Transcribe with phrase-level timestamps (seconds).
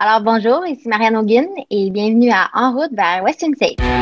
[0.00, 3.80] Alors bonjour, ici Marianne Hogan et bienvenue à En route vers Western State.
[3.80, 3.98] Mesdames,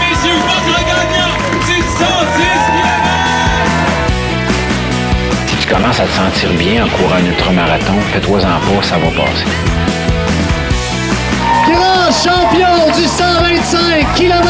[0.00, 1.36] messieurs, votre gagnant
[1.66, 1.84] du 110
[5.46, 9.10] Si tu commences à te sentir bien en courant un ultramarathon, fais-toi-en pas, ça va
[9.10, 9.44] passer.
[11.66, 14.44] grand champion du 125 km.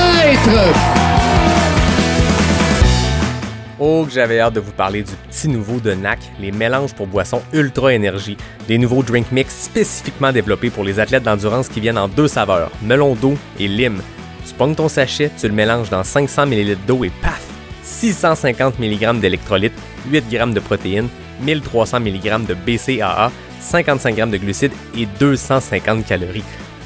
[3.86, 7.06] Oh, que j'avais hâte de vous parler du petit nouveau de NAC, les mélanges pour
[7.06, 11.98] boissons Ultra Énergie, des nouveaux drink mix spécifiquement développés pour les athlètes d'endurance qui viennent
[11.98, 14.00] en deux saveurs, melon d'eau et lime.
[14.48, 17.42] Tu pognes ton sachet, tu le mélanges dans 500 ml d'eau et paf!
[17.82, 19.78] 650 mg d'électrolytes,
[20.10, 21.08] 8 g de protéines,
[21.42, 23.30] 1300 mg de BCAA,
[23.60, 26.42] 55 g de glucides et 250 calories.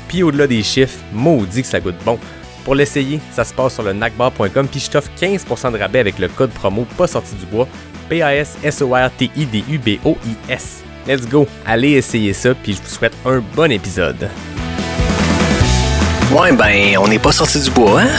[0.08, 2.18] Puis au-delà des chiffres, maudit que ça goûte bon.
[2.64, 6.18] Pour l'essayer, ça se passe sur le nacbar.com puis je t'offre 15% de rabais avec
[6.18, 7.68] le code promo pas sorti du bois
[8.08, 10.82] P-A-S-S-O-R-T-I-D-U-B-O-I-S.
[11.06, 14.28] Let's go, allez essayer ça puis je vous souhaite un bon épisode.
[16.30, 18.10] Ouais, ben, on n'est pas sorti du bois, hein?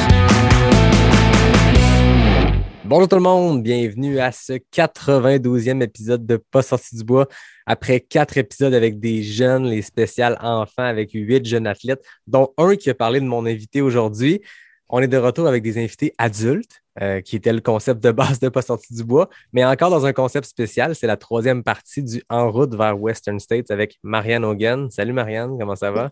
[2.90, 7.28] Bonjour tout le monde, bienvenue à ce 92e épisode de Pas sorti du bois.
[7.68, 12.76] Après quatre épisodes avec des jeunes, les spéciales enfants avec huit jeunes athlètes, dont un
[12.76, 14.42] qui a parlé de mon invité aujourd'hui.
[14.90, 18.40] On est de retour avec des invités adultes, euh, qui était le concept de base
[18.40, 20.96] de Pas sorti du bois, mais encore dans un concept spécial.
[20.96, 24.90] C'est la troisième partie du En route vers Western States avec Marianne Hogan.
[24.90, 26.10] Salut Marianne, comment ça va?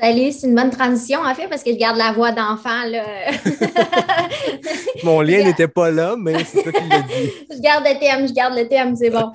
[0.00, 2.70] Salut, c'est une bonne transition en fait parce que je garde la voix d'enfant.
[5.04, 7.30] Mon lien n'était pas là, mais c'est toi qui l'as dit.
[7.50, 9.30] je garde le thème, je garde le thème, c'est bon.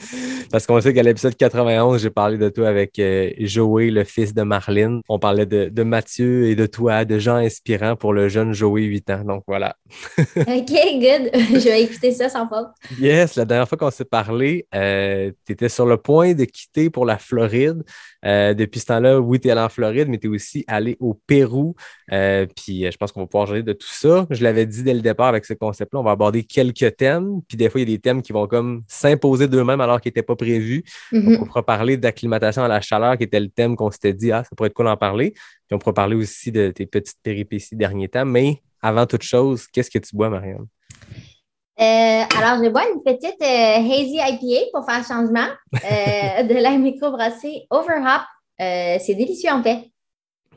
[0.51, 4.33] Parce qu'on sait qu'à l'épisode 91, j'ai parlé de toi avec euh, Joey, le fils
[4.33, 5.01] de Marlene.
[5.09, 8.81] On parlait de, de Mathieu et de toi, de gens inspirants pour le jeune Joey,
[8.81, 9.23] 8 ans.
[9.25, 9.75] Donc voilà.
[10.17, 11.29] OK, good.
[11.33, 12.69] je vais écouter ça sans faute.
[12.99, 16.89] Yes, la dernière fois qu'on s'est parlé, euh, tu étais sur le point de quitter
[16.89, 17.83] pour la Floride.
[18.25, 20.97] Euh, depuis ce temps-là, oui, tu es allé en Floride, mais tu es aussi allé
[20.99, 21.75] au Pérou.
[22.11, 24.25] Euh, puis euh, je pense qu'on va pouvoir parler de tout ça.
[24.29, 27.41] Je l'avais dit dès le départ avec ce concept-là, on va aborder quelques thèmes.
[27.47, 30.09] Puis des fois, il y a des thèmes qui vont comme s'imposer d'eux-mêmes alors qu'ils
[30.09, 30.83] n'étaient pas prévus.
[31.11, 31.25] Mhm.
[31.25, 34.31] Donc, on pourra parler d'acclimatation à la chaleur, qui était le thème qu'on s'était dit,
[34.31, 35.31] ah, ça pourrait être cool d'en parler.
[35.31, 38.25] Puis on pourra parler aussi de tes petites péripéties derniers temps.
[38.25, 40.67] Mais avant toute chose, qu'est-ce que tu bois, Marianne?
[41.79, 46.71] Euh, alors, je bois une petite euh, Hazy IPA pour faire changement euh, de la
[46.77, 48.23] microbrassée Overhop.
[48.57, 49.79] C'est délicieux en fait.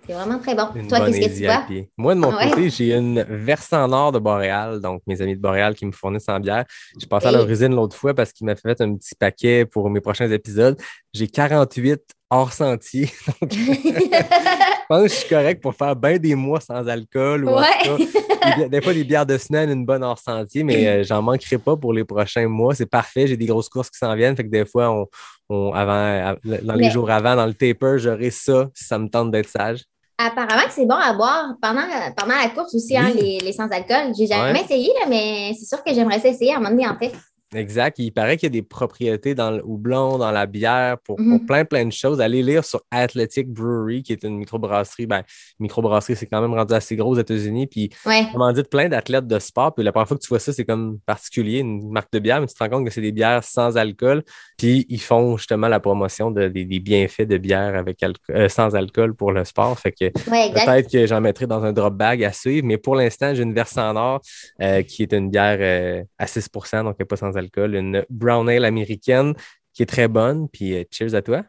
[0.07, 0.69] C'est vraiment très bon.
[0.75, 1.65] Une Toi, qu'est-ce que tu bois?
[1.69, 1.89] IPA.
[1.99, 2.51] Moi, de mon Ah ouais?
[2.51, 6.29] côté, j'ai une versant nord de Boréal, donc mes amis de Boréal qui me fournissent
[6.29, 6.65] en bière.
[6.99, 9.91] J'ai passé à leur usine l'autre fois parce qu'ils m'avaient fait un petit paquet pour
[9.91, 10.81] mes prochains épisodes.
[11.13, 13.11] J'ai 48 hors sentier.
[13.41, 17.45] Donc, je pense que je suis correct pour faire bien des mois sans alcool.
[17.47, 17.65] Ou Ouais.
[17.83, 21.59] cas, des, fois, des bières de semaine, une bonne hors sentier, mais euh, j'en manquerai
[21.59, 22.75] pas pour les prochains mois.
[22.75, 23.27] C'est parfait.
[23.27, 24.37] J'ai des grosses courses qui s'en viennent.
[24.37, 25.07] Fait que des fois, on,
[25.49, 29.09] on- avant, dans les Mais- jours avant, dans le taper, j'aurai ça si ça me
[29.09, 29.85] tente d'être sage.
[30.21, 31.83] Apparemment que c'est bon à boire pendant,
[32.17, 34.13] pendant la course aussi, hein, les, les sans-alcool.
[34.19, 34.65] J'ai jamais Ouais.
[34.65, 37.13] essayé, là, mais c'est sûr que j'aimerais ça essayer à un moment donné, en fait.
[37.55, 37.99] Exact.
[37.99, 41.25] Il paraît qu'il y a des propriétés dans le houblon, dans la bière, pour, pour
[41.25, 41.47] Mhm.
[41.47, 42.21] plein, plein de choses.
[42.21, 45.07] Allez lire sur Athletic Brewery, qui est une microbrasserie.
[45.07, 45.23] Ben,
[45.59, 47.67] microbrasserie, c'est quand même rendu assez gros aux États-Unis.
[47.67, 48.27] Puis, Ouais.
[48.33, 49.75] comment dit, plein d'athlètes de sport.
[49.75, 52.41] Puis, la première fois que tu vois ça, c'est comme particulier, une marque de bière,
[52.41, 54.23] mais tu te rends compte que c'est des bières sans alcool.
[54.59, 58.49] Puis, ils font justement la promotion de- des, des bienfaits de bière avec alco- euh,
[58.49, 59.79] sans alcool pour le sport.
[59.79, 60.53] Fait que Ouais.
[60.53, 63.55] Peut-être que j'en mettrai dans un drop bag à suivre, mais pour l'instant, j'ai une
[63.55, 64.21] Versant Nord
[64.63, 68.05] euh, qui est une bière euh, à 6% donc elle n'est pas sans alcool, une
[68.11, 69.35] brown ale américaine
[69.73, 70.49] qui est très bonne.
[70.49, 71.45] Puis euh, cheers à toi.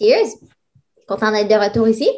[0.00, 0.28] Cheers.
[1.06, 2.08] Content d'être de retour ici?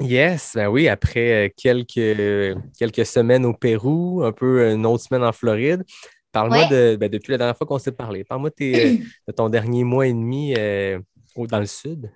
[0.00, 5.02] Yes, ben oui, après euh, quelques, quelques semaines au Pérou, un peu euh, une autre
[5.02, 5.84] semaine en Floride.
[6.30, 6.92] Parle-moi Ouais.
[6.92, 8.22] de, ben, depuis la dernière fois qu'on s'est parlé.
[8.22, 11.00] Parle-moi de, ton dernier mois et demi euh,
[11.36, 12.12] dans le sud.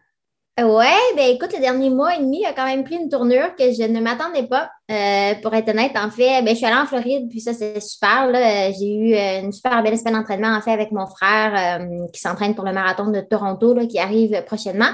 [0.61, 3.73] Ouais, ben écoute, le dernier mois et demi a quand même pris une tournure que
[3.73, 4.71] je ne m'attendais pas.
[4.91, 7.81] Euh, pour être honnête, en fait, ben, je suis allée en Floride, puis ça, c'est
[7.81, 8.31] super.
[8.79, 12.21] J'ai eu euh, une super belle semaine d'entraînement, en fait, avec mon frère euh, qui
[12.21, 14.91] s'entraîne pour le marathon de Toronto, là, qui arrive prochainement.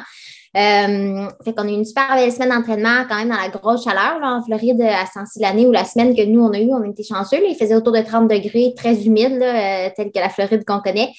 [0.56, 3.85] Euh, fait qu'on a eu une super belle semaine d'entraînement quand même dans la grosse
[3.85, 6.73] chaleur là, en Floride à Sensi l'année ou la semaine que nous on a eu,
[6.73, 7.37] on était chanceux.
[7.47, 11.11] il faisait autour de 30 degrés, très humide, là, tel que la Floride qu'on connaît.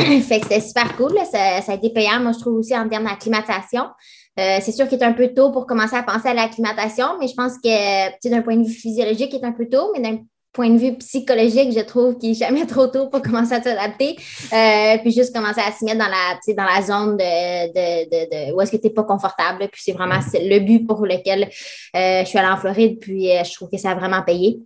[0.22, 1.18] fait que c'était super cool.
[1.30, 3.84] Ça, a été payant, moi, je trouve aussi en termes d'acclimatation.
[4.38, 7.28] Euh, c'est sûr qu'il est un peu tôt pour commencer à penser à l'acclimatation, mais
[7.28, 10.18] je pense que d'un point de vue physiologique, il est un peu tôt, mais d'un
[10.52, 14.16] point de vue psychologique, je trouve qu'il n'est jamais trop tôt pour commencer à s'adapter.
[14.52, 18.54] Euh, puis juste commencer à s'y mettre dans la, dans la zone de, de, de,
[18.54, 19.68] où est-ce que tu n'es pas confortable.
[19.70, 21.44] Puis c'est vraiment le but pour lequel
[21.96, 24.60] euh, je suis allée en Floride, puis je trouve que ça a vraiment payé.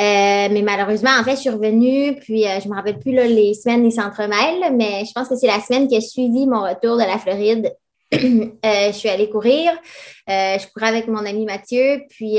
[0.00, 3.84] Euh, mais malheureusement, en fait, je suis revenue, puis je me rappelle plus les semaines,
[3.84, 7.02] ils s'entremêlent, mais je pense que c'est la semaine qui a suivi mon retour de
[7.02, 7.74] la Floride
[8.12, 9.70] je suis allée courir.
[10.26, 12.38] je courais avec mon ami Mathieu, puis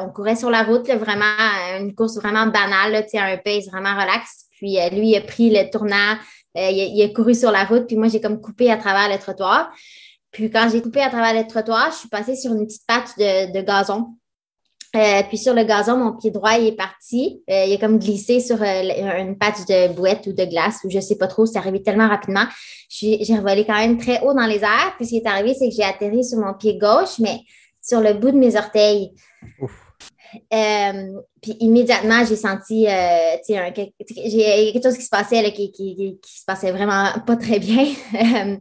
[0.00, 1.24] on courait sur la route, vraiment,
[1.78, 4.46] une course vraiment banale, un pace vraiment relax.
[4.52, 6.16] Puis lui, il a pris le tournant,
[6.54, 9.70] il a, couru sur la route, puis moi, j'ai comme coupé à travers le trottoir.
[10.30, 13.16] Puis quand j'ai coupé à travers le trottoir, je suis passée sur une petite patch
[13.18, 14.14] de, gazon.
[14.96, 17.42] Euh, puis sur le gazon, mon pied droit il est parti.
[17.48, 20.90] Euh, il a comme glissé sur euh, une patch de bouette ou de glace ou
[20.90, 21.46] je sais pas trop.
[21.46, 22.44] C'est arrivé tellement rapidement.
[22.88, 24.94] J'ai revolé quand même très haut dans les airs.
[24.96, 27.40] Puis ce qui est arrivé, c'est que j'ai atterri sur mon pied gauche, mais
[27.80, 29.12] sur le bout de mes orteils.
[30.52, 35.72] Euh, puis immédiatement, j'ai senti, euh, tu sais, quelque, chose qui se passait, là, qui,
[35.72, 37.86] qui, qui, se passait vraiment pas très bien.
[38.20, 38.56] Euh,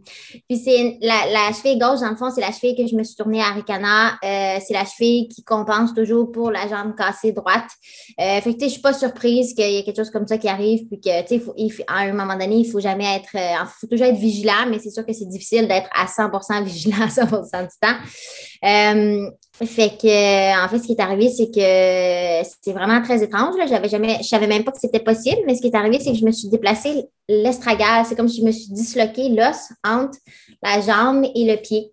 [0.48, 3.16] puis c'est la, cheville gauche, dans le fond, c'est la cheville que je me suis
[3.16, 4.18] tournée à Ricana.
[4.22, 7.70] C'est la cheville qui compense toujours pour la jambe cassée droite.
[8.18, 10.38] fait que, tu sais, je suis pas surprise qu'il y ait quelque chose comme ça
[10.38, 13.88] qui arrive, puis que, tu sais, à un moment donné, il faut jamais être, faut
[13.88, 17.62] toujours être vigilant, mais c'est sûr que c'est difficile d'être à 100% vigilant à 100%
[17.64, 19.28] du temps.
[19.66, 23.58] Fait que, en fait, ce qui est arrivé, c'est que c'est vraiment très étrange.
[23.58, 23.66] Là.
[23.68, 26.12] J'avais jamais, je savais même pas que c'était possible, mais ce qui est arrivé, c'est
[26.12, 28.06] que je me suis déplacée l'estragale.
[28.06, 30.18] C'est comme si je me suis disloqué l'os entre
[30.64, 31.92] la jambe et le pied.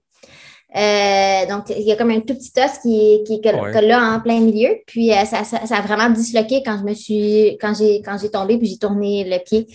[0.76, 4.20] Euh, donc, il y a comme un tout petit os qui, qui est là en
[4.20, 4.76] plein milieu.
[4.86, 8.30] Puis, euh, ça, ça, a vraiment disloqué quand je me suis, quand j'ai, quand j'ai
[8.30, 9.66] tombé, puis j'ai tourné le pied.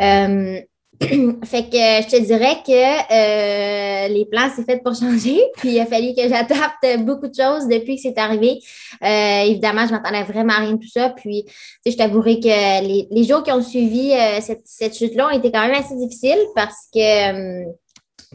[0.00, 0.60] Euh,
[1.44, 5.40] fait que je te dirais que euh, les plans, c'est fait pour changer.
[5.56, 8.60] Puis il a fallu que j'adapte beaucoup de choses depuis que c'est arrivé.
[9.02, 11.10] Euh, évidemment, je m'attendais vraiment à rien de tout ça.
[11.10, 11.44] Puis,
[11.84, 15.52] je t'avouerai que les, les, jours qui ont suivi euh, cette, cette chute-là ont été
[15.52, 17.64] quand même assez difficiles parce que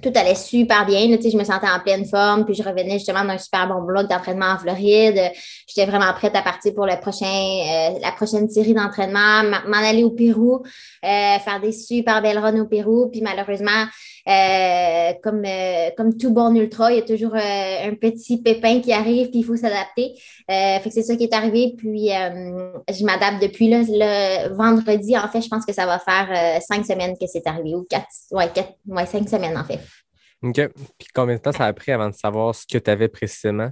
[0.01, 1.07] tout allait super bien.
[1.07, 4.07] Là, je me sentais en pleine forme, puis je revenais justement d'un super bon bloc
[4.07, 5.31] d'entraînement en Floride.
[5.68, 10.03] J'étais vraiment prête à partir pour le prochain, euh, la prochaine série d'entraînement, m'en aller
[10.03, 10.63] au Pérou,
[11.03, 13.09] euh, faire des super belles runs au Pérou.
[13.12, 13.86] Puis malheureusement,
[14.28, 15.44] euh, comme,
[15.98, 19.44] comme tout bon ultra, il y a toujours un petit pépin qui arrive, puis il
[19.44, 20.14] faut s'adapter.
[20.48, 21.74] fait que c'est ça qui est arrivé.
[21.78, 25.18] Puis je m'adapte depuis là, le vendredi.
[25.18, 28.08] En fait, je pense que ça va faire cinq semaines que c'est arrivé, ou quatre,
[28.32, 29.80] ouais, quatre, ouais, cinq semaines en fait.
[30.44, 30.56] OK.
[30.98, 33.70] Puis combien de temps ça a pris avant de savoir ce que tu avais précisément?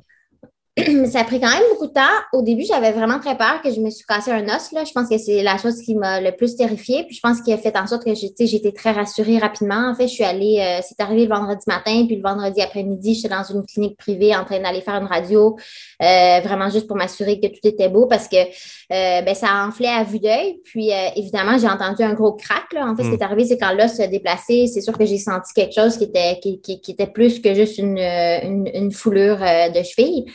[1.11, 2.01] ça a pris quand même beaucoup de temps.
[2.33, 4.71] Au début, j'avais vraiment très peur que je me suis cassé un os.
[4.71, 4.83] Là.
[4.83, 7.03] Je pense que c'est la chose qui m'a le plus terrifiée.
[7.03, 9.89] Puis je pense qu'il a fait en sorte que j'étais très rassurée rapidement.
[9.91, 13.15] En fait, je suis allée, euh, c'est arrivé le vendredi matin, puis le vendredi après-midi,
[13.15, 15.55] j'étais dans une clinique privée en train d'aller faire une radio,
[16.01, 19.87] euh, vraiment juste pour m'assurer que tout était beau parce que euh, ben, ça enflait
[19.87, 20.59] à vue d'œil.
[20.63, 22.73] Puis évidemment, j'ai entendu un gros crack.
[22.73, 22.87] Là.
[22.87, 23.23] En fait, ce qui est hmm.
[23.23, 26.39] arrivé, c'est quand l'os se déplacé, c'est sûr que j'ai senti quelque chose qui était,
[26.39, 30.25] qui, qui, était plus que juste une, une, une foulure de cheville.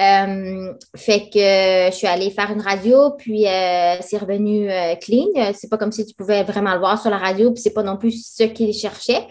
[0.00, 5.52] Euh, fait que je suis allée faire une radio, puis euh, c'est revenu euh, clean.
[5.54, 7.82] C'est pas comme si tu pouvais vraiment le voir sur la radio, puis c'est pas
[7.82, 9.26] non plus ce qu'il cherchait.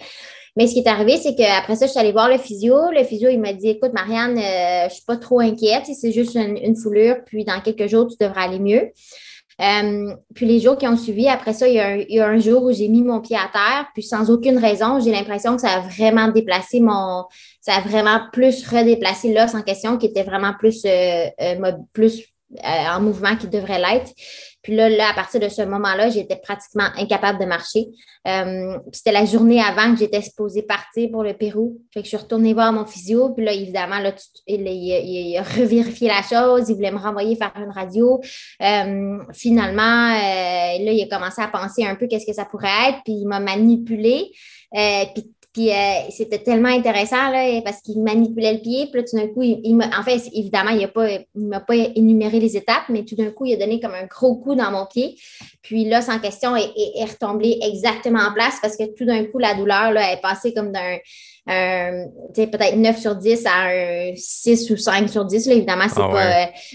[0.56, 2.92] Mais ce qui est arrivé, c'est qu'après ça, je suis allée voir le physio.
[2.92, 5.86] Le physio, il m'a dit Écoute, Marianne, je suis pas trop inquiète.
[5.86, 8.92] C'est juste une, une, foulure, puis dans quelques jours, tu devrais aller mieux.
[9.62, 12.72] Euh, puis les jours qui ont suivi, après ça, il y a un, jour où
[12.72, 15.80] j'ai mis mon pied à terre, puis sans aucune raison, j'ai l'impression que ça a
[15.82, 17.26] vraiment déplacé mon,
[17.60, 22.24] ça a vraiment plus redéplacé l'os en question, qui était vraiment plus, euh, euh, plus
[22.64, 24.12] en mouvement qu'il devrait l'être.
[24.62, 27.88] Puis là, là, à partir de ce moment-là, j'étais pratiquement incapable de marcher.
[28.28, 31.80] Euh, c'était la journée avant que j'étais supposée partir pour le Pérou.
[31.94, 33.30] Fait que je suis retournée voir mon physio.
[33.30, 34.14] Puis là, évidemment, là,
[34.48, 36.70] il, a revérifié la chose.
[36.70, 38.20] Il voulait me renvoyer faire une radio.
[38.62, 42.90] Euh, finalement, euh, là, il a commencé à penser un peu qu'est-ce que ça pourrait
[42.90, 43.00] être.
[43.06, 44.30] Puis il m'a manipulé.
[44.72, 48.88] puis puis euh, c'était tellement intéressant là, parce qu'il manipulait le pied.
[48.92, 50.88] Puis là, tout d'un coup, il, en fait, évidemment, il
[51.36, 54.06] ne m'a pas énuméré les étapes, mais tout d'un coup, il a donné comme un
[54.06, 55.16] gros coup dans mon pied.
[55.64, 59.40] Puis là, sans question, est, est, retombé exactement en place parce que tout d'un coup,
[59.40, 60.98] la douleur là, est passée comme d'un
[61.46, 65.48] peut-être 9 sur 10 à un 6 ou 5 sur 10.
[65.48, 66.10] Là, évidemment, c'est ah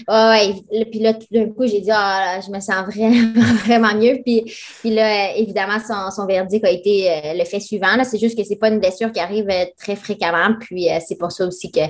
[0.07, 0.33] pas.
[0.33, 3.95] Euh, ouais, puis là, tout d'un coup, j'ai dit, ah, je me sens vraiment, vraiment
[3.95, 4.19] mieux.
[4.23, 4.43] Puis,
[4.79, 8.03] puis là, évidemment, son, son verdict a été euh, le fait suivant.
[8.03, 10.55] C'est juste que c'est pas une blessure qui arrive euh, très fréquemment.
[10.59, 11.81] Puis c'est pour ça aussi que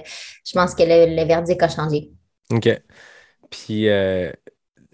[0.45, 2.09] je pense que le, le verdict a changé.
[2.51, 2.69] OK.
[3.49, 3.87] Puis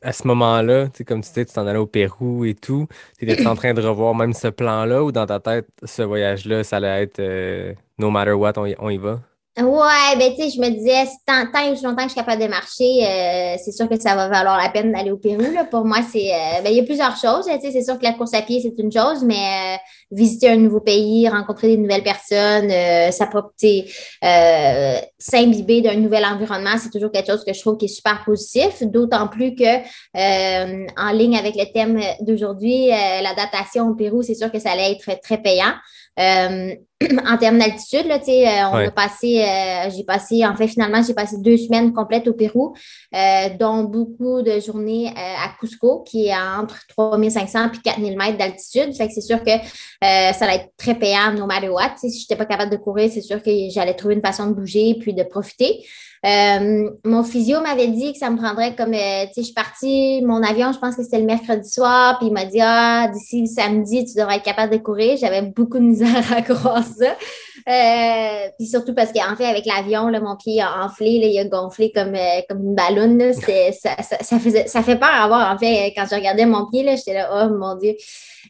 [0.01, 2.87] à ce moment-là, comme tu disais, tu t'en allais au Pérou et tout,
[3.19, 6.63] tu étais en train de revoir même ce plan-là ou dans ta tête, ce voyage-là,
[6.63, 9.21] ça allait être no matter what, on y, va?
[9.57, 12.21] Ouais, ben tu sais, je me disais, tant, tant et aussi longtemps que je suis
[12.21, 15.41] capable de marcher, euh, c'est sûr que ça va valoir la peine d'aller au Pérou.
[15.41, 15.65] Là.
[15.65, 17.47] Pour moi, c'est euh, ben, il y a plusieurs choses.
[17.47, 19.77] Tu sais, c'est sûr que la course à pied, c'est une chose, mais euh,
[20.09, 22.71] visiter un nouveau pays, rencontrer des nouvelles personnes,
[23.11, 23.41] ça peut
[25.19, 28.83] s'imbiber d'un nouvel environnement, c'est toujours quelque chose que je trouve qui est super positif.
[28.83, 29.81] D'autant plus que
[30.15, 34.93] en ligne avec le thème d'aujourd'hui, la datation au Pérou, c'est sûr que ça allait
[34.93, 35.73] être très payant.
[36.19, 36.75] Euh,
[37.25, 41.13] en termes d'altitude, là, euh, on a passé, euh, j'ai passé, en fait, finalement, j'ai
[41.13, 42.75] passé deux semaines complètes au Pérou,
[43.59, 48.93] dont beaucoup de journées à Cusco, qui est entre 3500 et 4000 mètres d'altitude.
[48.95, 49.51] Fait que c'est sûr que
[50.01, 51.95] ça va être très payant no matter what.
[51.97, 54.53] si je n'étais pas capable de courir, c'est sûr que j'allais trouver une façon de
[54.53, 55.83] bouger puis de profiter.
[56.23, 59.53] Euh, mon physio m'avait dit que ça me prendrait comme, euh, tu sais, je suis
[59.53, 63.07] partie, mon avion, je pense que c'était le mercredi soir, puis il m'a dit, ah,
[63.11, 65.17] d'ici samedi, tu devrais être capable de courir.
[65.17, 67.15] J'avais beaucoup de misère à croire ça.
[67.67, 71.45] Euh, puis surtout parce qu'en fait, avec l'avion, mon pied a enflé, là, il a
[71.45, 72.15] gonflé comme,
[72.47, 73.33] comme une ballonne.
[73.33, 75.51] Ça, ça, ça, faisait, ça fait peur à voir.
[75.51, 77.95] En fait, quand je regardais mon pied, j'étais là, oh mon Dieu.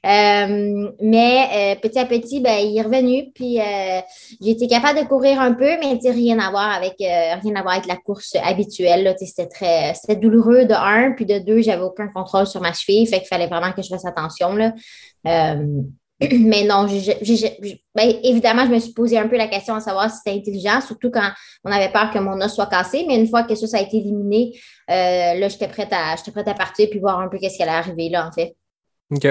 [0.06, 3.32] Euh, mais euh, petit à petit, ben, il est revenu.
[3.34, 4.00] Puis euh,
[4.42, 7.76] j'ai été capable de courir un peu, mais rien à voir avec rien à voir
[7.76, 9.16] avec la course habituelle.
[9.20, 13.06] C'était très c'était douloureux de un, puis de deux, j'avais aucun contrôle sur ma cheville.
[13.08, 14.56] Fait qu'il fallait vraiment que je fasse attention.
[14.56, 14.74] Là.
[16.22, 20.18] mais non, ben, évidemment, je me suis posé un peu la question à savoir si
[20.18, 21.32] c'était intelligent, surtout quand
[21.64, 23.06] on avait peur que mon os soit cassé.
[23.08, 24.52] Mais une fois que ça, ça a été éliminé,
[24.88, 28.10] là, j'étais prête à, prête à partir puis voir un peu qu'est-ce qui allait arriver
[28.10, 28.56] là, en fait.
[29.12, 29.28] OK.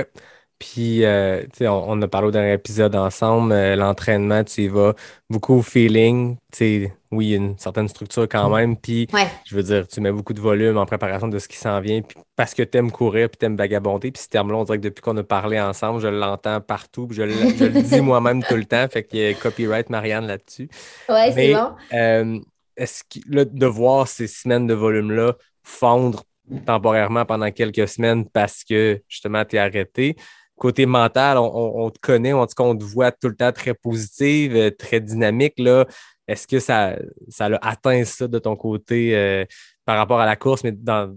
[0.61, 4.69] Puis, euh, tu sais, on, a parlé au dernier épisode ensemble, euh, l'entraînement, tu y
[4.69, 4.93] vas
[5.31, 6.37] beaucoup au feeling.
[6.53, 8.55] Tu sais, oui, il y a une certaine structure quand mm.
[8.55, 8.77] même.
[8.77, 9.09] Puis,
[9.47, 12.03] je veux dire, tu mets beaucoup de volume en préparation de ce qui s'en vient.
[12.03, 14.11] Puis, parce que tu aimes courir, puis tu aimes vagabonder.
[14.11, 17.07] Puis, ce terme-là, on dirait que depuis qu'on a parlé ensemble, je l'entends partout.
[17.07, 18.87] Puis, je, le dis moi-même tout le temps.
[18.87, 20.69] Fait qu'il y a copyright Marianne là-dessus.
[21.09, 21.71] Ouais, c'est bon.
[21.95, 22.39] Euh,
[22.77, 26.25] est-ce que de voir ces semaines de volume-là fondre
[26.67, 30.17] temporairement pendant quelques semaines parce que justement, tu es arrêté
[30.61, 33.73] côté mental, on, te connaît, en tout cas, on te voit tout le temps très
[33.73, 35.55] positive, euh, très dynamique.
[35.59, 35.87] Là.
[36.29, 36.97] Est-ce que ça,
[37.29, 39.45] ça a atteint ça de ton côté euh,
[39.87, 41.13] par rapport à la course, mais dans,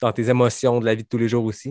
[0.00, 1.70] dans, tes émotions de la vie de tous les jours aussi?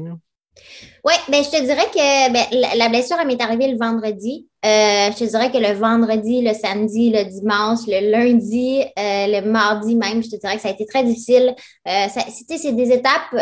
[1.06, 4.50] Oui, ben, je te dirais que ben, la blessure m'est arrivée le vendredi.
[4.66, 9.50] Euh, je te dirais que le vendredi, le samedi, le dimanche, le lundi, euh, le
[9.50, 11.56] mardi même, je te dirais que ça a été très difficile.
[11.88, 13.34] Euh, c'est des étapes.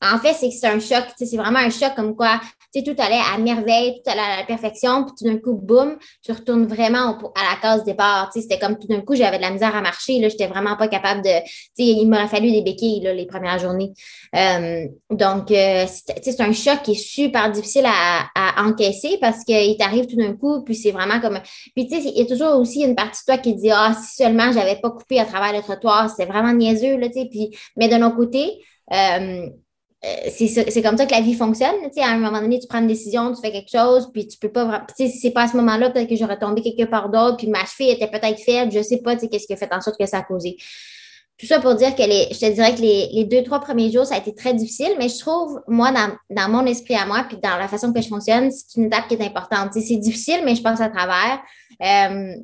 [0.00, 1.04] En fait, c'est c'est un choc.
[1.18, 2.40] C'est vraiment un choc comme quoi
[2.72, 6.30] tout allait à merveille, tout allait à la perfection, puis tout d'un coup, boum, tu
[6.30, 8.30] retournes vraiment à la case départ.
[8.32, 10.20] C'était comme tout d'un coup, j'avais de la misère à marcher.
[10.20, 11.30] Là, j'étais vraiment pas capable de.
[11.76, 13.92] Il m'aurait fallu des béquilles là, les premières journées.
[15.10, 20.16] donc, c'est un choc qui est super difficile à, à encaisser parce qu'il t'arrive tout
[20.16, 21.38] d'un coup, puis c'est vraiment comme.
[21.74, 23.94] Puis tu sais, il y a toujours aussi une partie de toi qui dit Ah,
[23.94, 27.28] si seulement j'avais pas coupé à travers le trottoir, c'est vraiment niaiseux, là, tu sais.
[27.30, 29.48] Puis, mais de notre côté, euh,
[30.02, 31.76] euh, c'est comme ça que la vie fonctionne.
[31.84, 34.26] Tu sais, à un moment donné, tu prends une décision, tu fais quelque chose, puis
[34.26, 34.86] tu peux pas.
[34.96, 37.36] Tu sais, si c'est pas à ce moment-là, peut-être que j'aurais tombé quelque part d'autre,
[37.36, 39.72] puis ma cheville était peut-être faible, je sais pas, tu sais, qu'est-ce qui a fait
[39.72, 40.56] en sorte que ça a causé.
[41.40, 44.04] Tout ça pour dire que les, je te dirais que les, deux, trois premiers jours,
[44.04, 47.38] ça a été très difficile, mais je trouve, moi, dans, mon esprit à moi, puis
[47.42, 49.72] dans la façon que je fonctionne, c'est une étape qui est importante.
[49.72, 51.40] c'est difficile, mais je pense à travers.
[51.82, 52.34] Euh,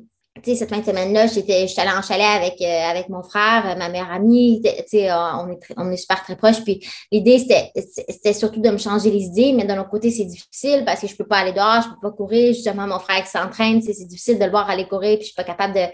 [0.45, 3.89] cette fin de semaine-là, j'étais, j'étais allée en chalet avec, euh, avec mon frère, ma
[3.89, 4.61] meilleure amie.
[4.63, 6.63] Tu sais, on est, on est super très proches.
[6.63, 10.25] Puis l'idée, c'était, c'était surtout de me changer les idées, mais d'un autre côté, c'est
[10.25, 12.53] difficile parce que je peux pas aller dehors, je peux pas courir.
[12.53, 15.35] Justement, mon frère qui s'entraîne, c'est difficile de le voir aller courir, puis je suis
[15.35, 15.87] pas capable de,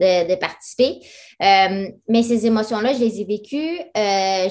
[0.00, 1.00] de, participer.
[1.42, 3.80] Euh, mais ces émotions-là, je les ai vécues.
[3.96, 4.48] Euh,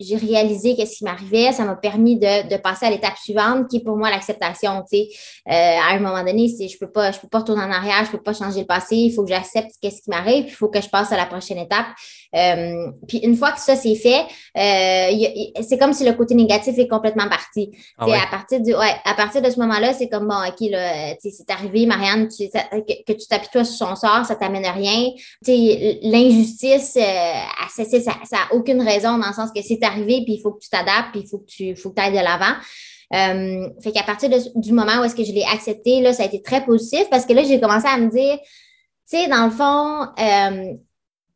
[0.00, 1.52] j'ai réalisé qu'est-ce qui m'arrivait.
[1.52, 4.84] Ça m'a permis de, passer à l'étape suivante, qui est pour moi l'acceptation.
[4.92, 5.02] Euh,
[5.46, 8.32] à un moment donné, je peux pas, peux pas retourner en arrière, je peux pas
[8.32, 8.96] changer le passé.
[8.96, 11.58] Il faut que j'accepte qu'est-ce qui m'arrive, il faut que je passe à la prochaine
[11.58, 11.86] étape.
[12.34, 14.24] Euh, puis une fois que ça c'est fait,
[14.56, 17.70] euh, c'est comme si le côté négatif est complètement parti.
[17.98, 21.14] Ah à partir du, ouais, à partir de ce moment-là, c'est comme bon, ok, là,
[21.20, 25.10] c'est arrivé, Marianne, tu, que, que, tu toi sur son sort, ça t'amène à rien.
[25.46, 30.52] L'injustice, euh, ça n'a aucune raison dans le sens que c'est arrivé, puis il faut
[30.52, 32.56] que tu t'adaptes, puis il faut que tu faut que ailles de l'avant.
[33.14, 36.26] Euh, fait qu'à partir du moment où est-ce que je l'ai accepté, là, ça a
[36.26, 39.50] été très positif parce que là, j'ai commencé à me dire, tu sais, dans le
[39.50, 40.74] fond, euh,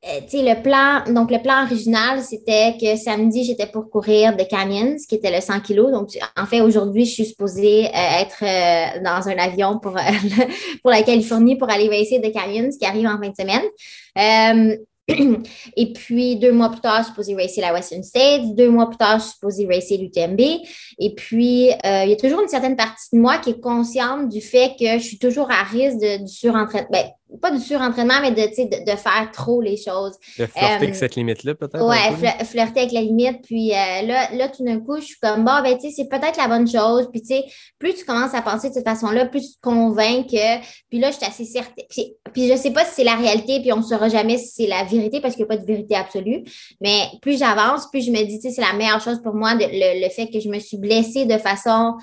[0.04, 4.96] euh, le plan, donc le plan original, c'était que samedi, j'étais pour courir de Canyons,
[5.08, 5.92] qui était le 100 kilos.
[5.92, 9.92] Donc, en fait, aujourd'hui, je suis supposée euh, être euh, dans un avion pour,
[10.82, 14.78] pour la Californie pour aller essayer de Canyons, qui arrive en fin de semaine.
[15.76, 18.56] Et puis, deux mois plus tard, je suis supposée racer la Western States.
[18.56, 20.40] Deux mois plus tard, je suis supposée racer l'UTMB.
[20.98, 24.40] Et puis, il y a toujours une certaine partie de moi qui est consciente du
[24.40, 26.88] fait que je suis toujours à risque de, du surentraînement.
[26.90, 27.04] Ben,
[27.40, 30.18] pas du surentraînement, mais de, de, de, faire trop les choses.
[30.38, 31.86] De flirter avec cette limite-là, peut-être?
[31.86, 33.42] Ouais, flirter avec la limite.
[33.42, 36.36] Puis là, là, tout d'un coup, je suis comme, bon, ben, tu sais, c'est peut-être
[36.36, 37.08] la bonne chose.
[37.10, 37.44] Puis, tu sais,
[37.78, 40.60] plus tu commences à penser de cette façon-là, plus tu te convaincs que.
[40.88, 41.84] Puis là, je suis assez certaine.
[41.88, 44.48] Puis, puis je sais pas si c'est la réalité, puis on ne saura jamais si
[44.48, 46.44] c'est la vérité parce qu'il n'y a pas de vérité absolue.
[46.80, 49.54] Mais plus j'avance, plus je me dis, tu sais, c'est la meilleure chose pour moi,
[49.54, 51.94] le, le, fait que je me suis blessée de façon.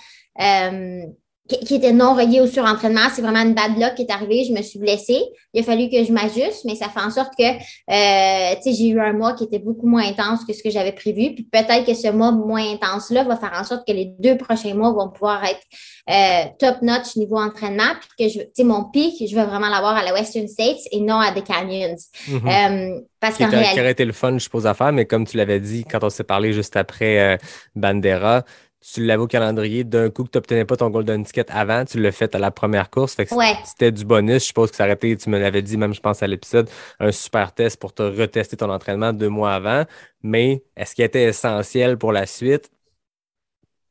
[0.42, 1.02] Euh,
[1.50, 3.10] qui, était non relié au surentraînement.
[3.14, 4.46] C'est vraiment une bad luck qui est arrivée.
[4.46, 5.20] Je me suis blessée.
[5.54, 9.00] Il a fallu que je m'ajuste, mais ça fait en sorte que euh, j'ai eu
[9.00, 11.34] un mois qui était beaucoup moins intense que ce que j'avais prévu.
[11.34, 14.76] Puis peut-être que ce mois moins intense-là va faire en sorte que les deux prochains
[14.76, 15.62] mois vont pouvoir être
[16.10, 17.94] euh, top-notch niveau entraînement.
[18.00, 21.20] Puis que je, mon pic, je veux vraiment l'avoir à la Western States et non
[21.20, 21.96] à The Canyons.
[22.30, 23.74] Euh, parce qui, réalité...
[23.74, 26.04] qui aurait été le fun, je suppose, à faire, mais comme tu l'avais dit quand
[26.04, 27.38] on s'est parlé juste après
[27.76, 28.44] Bandera,
[28.82, 32.00] tu l'avais au calendrier, d'un coup que tu n'obtenais pas ton golden ticket avant, tu
[32.00, 33.16] l'as fait à la première course.
[33.16, 34.44] Fait que c'était du bonus.
[34.44, 36.70] Je suppose que ça aurait été, tu me l'avais dit, même je pense à l'épisode,
[37.00, 39.86] un super test pour te retester ton entraînement deux mois avant.
[40.24, 42.72] Mais est-ce qu'il était essentiel pour la suite?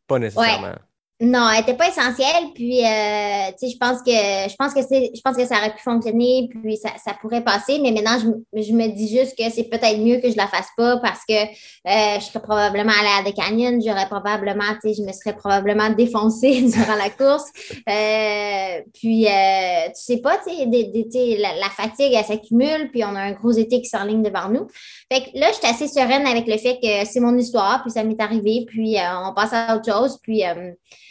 [0.07, 0.75] Pas nécessairement.
[1.21, 2.53] Non, elle n'était pas essentielle.
[2.55, 5.57] Puis, euh, tu sais, je pense que je pense que c'est, je pense que ça
[5.57, 7.81] aurait pu fonctionner, puis ça, ça pourrait passer.
[7.83, 10.69] Mais maintenant, je, je me dis juste que c'est peut-être mieux que je la fasse
[10.77, 14.95] pas parce que euh, je serais probablement allée à des canyons, j'aurais probablement, tu sais,
[14.95, 17.51] je me serais probablement défoncée durant la course.
[17.89, 23.17] Euh, puis, euh, tu sais pas, tu sais, la, la, fatigue, elle s'accumule, puis on
[23.17, 24.69] a un gros été qui s'enligne devant nous.
[25.13, 27.91] Fait que là, je suis assez sereine avec le fait que c'est mon histoire, puis
[27.91, 28.97] ça m'est arrivé, puis
[29.27, 30.45] on passe à autre chose, puis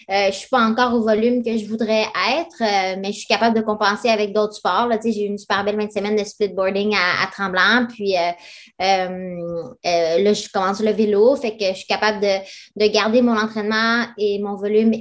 [0.09, 3.19] euh, je ne suis pas encore au volume que je voudrais être, euh, mais je
[3.19, 4.87] suis capable de compenser avec d'autres sports.
[4.87, 7.87] Là, j'ai eu une super belle 20 semaines de splitboarding à, à Tremblant.
[7.89, 8.31] Puis euh,
[9.83, 11.35] là, je commence le vélo.
[11.35, 12.37] Fait que je suis capable de,
[12.85, 14.93] de garder mon entraînement et mon volume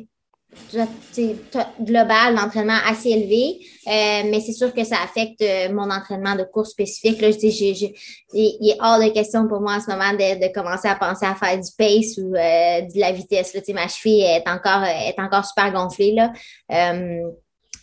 [1.80, 6.44] global d'entraînement assez élevé, euh, mais c'est sûr que ça affecte euh, mon entraînement de
[6.44, 7.20] cours spécifique.
[7.20, 11.26] Là, il est hors de question pour moi en ce moment de, commencer à penser
[11.26, 13.54] à faire du pace ou euh, de la vitesse.
[13.54, 16.12] Là, ma cheville est encore, est encore super gonflée.
[16.12, 16.32] Là.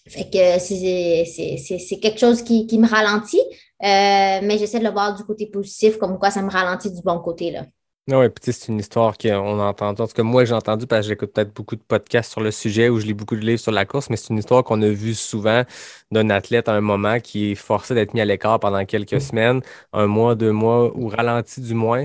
[0.08, 3.42] fait que c'est quelque chose qui, qui me ralentit,
[3.82, 7.20] mais j'essaie de le voir du côté positif, comme quoi ça me ralentit du bon
[7.20, 7.52] côté.
[7.52, 7.66] Là.
[8.12, 10.02] Oui, puis c'est une histoire qu'on a entendue.
[10.02, 12.52] En tout cas, moi, j'ai entendu parce que j'écoute peut-être beaucoup de podcasts sur le
[12.52, 14.82] sujet ou je lis beaucoup de livres sur la course, mais c'est une histoire qu'on
[14.82, 15.64] a vue souvent
[16.12, 19.62] d'un athlète à un moment qui est forcé d'être mis à l'écart pendant quelques semaines,
[19.94, 22.04] un mois, deux mois, ou ralenti du moins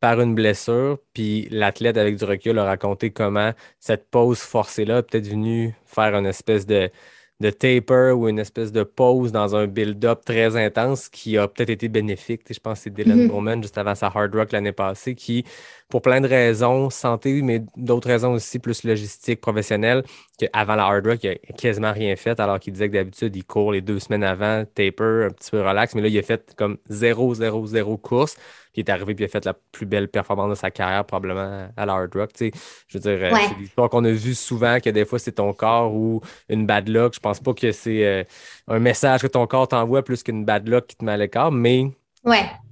[0.00, 0.98] par une blessure.
[1.12, 6.26] Puis l'athlète, avec du recul, a raconté comment cette pause forcée-là peut-être venue faire une
[6.26, 6.90] espèce de
[7.40, 11.70] de taper ou une espèce de pause dans un build-up très intense qui a peut-être
[11.70, 12.42] été bénéfique.
[12.50, 15.44] Je pense que c'est Dylan Bowman, juste avant sa Hard Rock l'année passée, qui,
[15.90, 20.02] pour plein de raisons, santé, mais d'autres raisons aussi plus logistiques, professionnelles,
[20.38, 23.44] qu'avant la Hard Rock, il n'a quasiment rien fait, alors qu'il disait que d'habitude, il
[23.44, 26.54] court les deux semaines avant, taper, un petit peu relax, mais là, il a fait
[26.56, 28.36] comme 0-0-0 course
[28.76, 31.86] qui est arrivé et a fait la plus belle performance de sa carrière, probablement à
[31.86, 32.30] la Hard Rock.
[32.38, 35.54] Je veux dire, euh, c'est l'histoire qu'on a vu souvent que des fois c'est ton
[35.54, 37.14] corps ou une bad luck.
[37.14, 38.22] Je pense pas que c'est euh,
[38.68, 41.50] un message que ton corps t'envoie plus qu'une bad luck qui te met à l'écart,
[41.50, 41.90] mais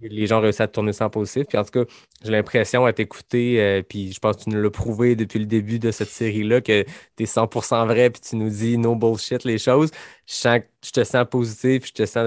[0.02, 1.46] les gens réussissent à tourner ça en positif.
[1.48, 1.90] Puis en tout cas,
[2.22, 5.46] j'ai l'impression à t'écouter, euh, puis je pense que tu nous l'as prouvé depuis le
[5.46, 6.84] début de cette série-là, que
[7.16, 9.90] tu es 100% vrai, puis tu nous dis no bullshit les choses.
[10.26, 12.26] Je, sens je te sens positif, je te sens.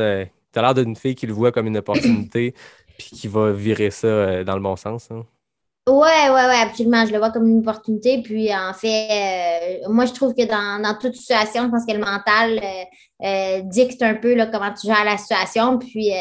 [0.52, 2.56] tu as l'air d'une fille qui le voit comme une opportunité
[2.98, 5.12] puis qui va virer ça euh, dans le bon sens.
[5.12, 5.26] Hein.
[5.88, 7.06] Ouais, ouais, ouais, absolument.
[7.06, 8.22] Je le vois comme une opportunité.
[8.22, 11.94] Puis, en fait, euh, moi, je trouve que dans, dans, toute situation, je pense que
[11.94, 12.62] le mental
[13.24, 15.80] euh, dicte un peu là, comment tu gères la situation.
[15.80, 16.12] Puis,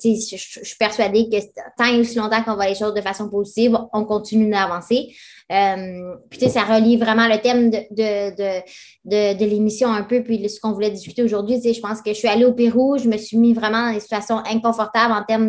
[0.00, 1.36] tu sais, je, suis persuadée que
[1.76, 5.14] tant et aussi longtemps qu'on voit les choses de façon positive, on continue d'avancer.
[5.50, 8.60] Euh, puis, tu sais, ça relie vraiment le thème de, de,
[9.04, 11.56] de, de, l'émission un peu, puis ce qu'on voulait discuter aujourd'hui.
[11.56, 13.86] Tu sais, je pense que je suis allée au Pérou, je me suis mis vraiment
[13.86, 15.48] dans des situations inconfortables en termes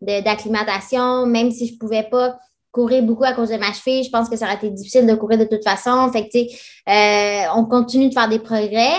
[0.00, 2.36] d'acclimatation, même si je pouvais pas
[2.72, 4.04] courir beaucoup à cause de ma cheville.
[4.04, 6.10] Je pense que ça aurait été difficile de courir de toute façon.
[6.12, 8.92] Fait que, euh, on continue de faire des progrès.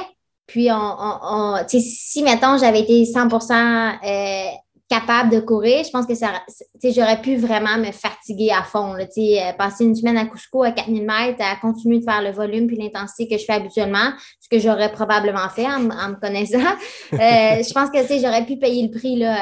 [0.48, 4.44] Puis, on, on, on si, mettons, j'avais été 100 euh,
[4.92, 6.44] capable de courir, je pense que ça,
[6.84, 8.94] j'aurais pu vraiment me fatiguer à fond.
[8.94, 12.32] Là, euh, passer une semaine à Cusco à 4000 mètres, à continuer de faire le
[12.32, 16.60] volume puis l'intensité que je fais habituellement, ce que j'aurais probablement fait en, me connaissant.
[17.14, 19.36] Euh, je pense que j'aurais pu payer le prix là,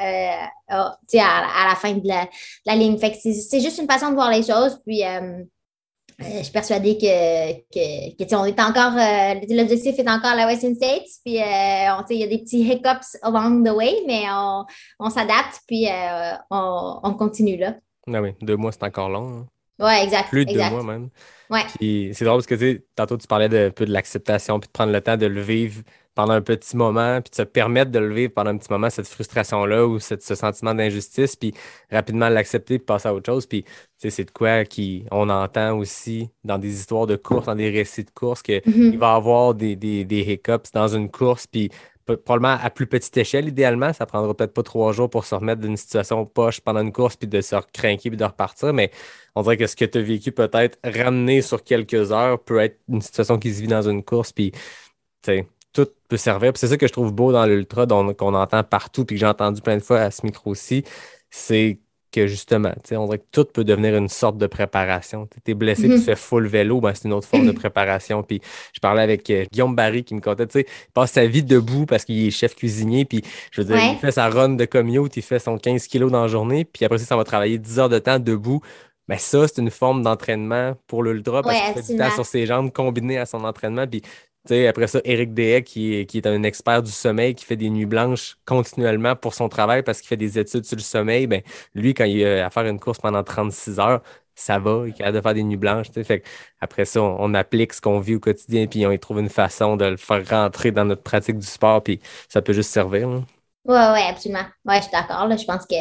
[0.00, 2.96] euh, oh, à, la fin de la, ligne.
[2.98, 4.80] Fait c'est juste une façon de voir les choses.
[4.86, 5.42] Puis euh,
[6.22, 11.08] je suis persuadée que, que, on est encore, euh, l'objectif est encore la Western States,
[11.24, 14.64] puis euh, il y a des petits hiccups along the way, mais on,
[14.98, 15.86] on s'adapte, puis
[16.50, 17.74] on, on, continue là.
[18.12, 19.28] Ah oui, deux mois, c'est encore long.
[19.28, 19.46] Hein.
[19.78, 20.28] Oui, exact.
[20.28, 21.08] Plus de deux mois même.
[21.50, 22.12] Ouais.
[22.14, 25.00] c'est drôle parce que tantôt tu parlais de, peu de l'acceptation puis de prendre le
[25.02, 25.82] temps de le vivre
[26.14, 29.08] pendant un petit moment, puis te permettre de le vivre pendant un petit moment, cette
[29.08, 31.54] frustration-là ou cette, ce sentiment d'injustice, puis
[31.90, 33.46] rapidement l'accepter, puis passer à autre chose.
[33.46, 33.64] Puis,
[33.98, 38.04] c'est de quoi qui, on entend aussi dans des histoires de course, dans des récits
[38.04, 38.96] de course, qu'il Mhm.
[38.98, 41.70] va y avoir des, des, des hiccups dans une course, puis
[42.24, 43.92] probablement à plus petite échelle, idéalement.
[43.92, 47.16] Ça prendra peut-être pas trois jours pour se remettre d'une situation poche pendant une course,
[47.16, 48.72] puis de se recrinquer, puis de repartir.
[48.74, 48.90] Mais
[49.36, 52.80] on dirait que ce que tu as vécu peut-être ramené sur quelques heures peut être
[52.88, 54.58] une situation qui se vit dans une course, puis tu
[55.24, 56.52] sais, tout peut servir.
[56.56, 59.60] C'est ça que je trouve beau dans l'ultra, qu'on entend partout, puis que j'ai entendu
[59.62, 60.84] plein de fois à ce micro aussi,
[61.30, 61.78] c'est
[62.14, 65.26] que justement, tu sais, on dirait que tout peut devenir une sorte de préparation.
[65.46, 65.96] Tu es blessé, Mhm.
[65.96, 68.22] tu fais full vélo, ben, c'est une autre forme de préparation.
[68.22, 68.42] Puis
[68.74, 71.42] je parlais avec euh, Guillaume Barry qui me contait, tu sais, il passe sa vie
[71.42, 73.92] debout parce qu'il est chef cuisinier, puis je veux dire, Ouais.
[73.94, 76.84] il fait sa run de commute, il fait son 15 kilos dans la journée, puis
[76.84, 78.60] après ça, ça va travailler 10 heures de temps debout.
[79.08, 82.24] Mais ça, c'est une forme d'entraînement pour l'ultra parce Ouais, qu'il fait du temps sur
[82.26, 83.86] ses jambes combiné à son entraînement.
[83.86, 84.00] Puis,
[84.46, 87.44] tu sais, après ça, Eric Deshaies, qui est, qui est un expert du sommeil, qui
[87.44, 90.82] fait des nuits blanches continuellement pour son travail parce qu'il fait des études sur le
[90.82, 91.42] sommeil, ben,
[91.74, 94.02] lui, quand il a à faire une course pendant 36 heures,
[94.34, 95.88] ça va, il est capable de faire des nuits blanches.
[96.60, 99.76] après ça, on, applique ce qu'on vit au quotidien, puis on y trouve une façon
[99.76, 103.08] de le faire rentrer dans notre pratique du sport, puis ça peut juste servir.
[103.08, 103.22] Oui,
[103.64, 104.44] oui, absolument.
[104.64, 105.30] Oui, je suis d'accord.
[105.30, 105.76] Je pense que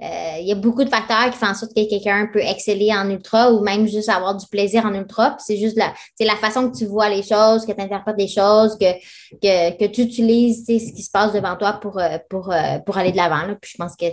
[0.00, 3.08] il y a beaucoup de facteurs qui font en sorte que quelqu'un peut exceller en
[3.10, 5.36] ultra ou même juste avoir du plaisir en ultra.
[5.38, 8.78] C'est juste la, la façon que tu vois les choses, que tu interprètes les choses,
[8.78, 8.92] que,
[9.42, 12.96] que, que tu utilises ce qui se passe devant toi pour, euh, pour, euh, pour
[12.96, 13.54] aller de l'avant.
[13.60, 14.06] Puis je pense que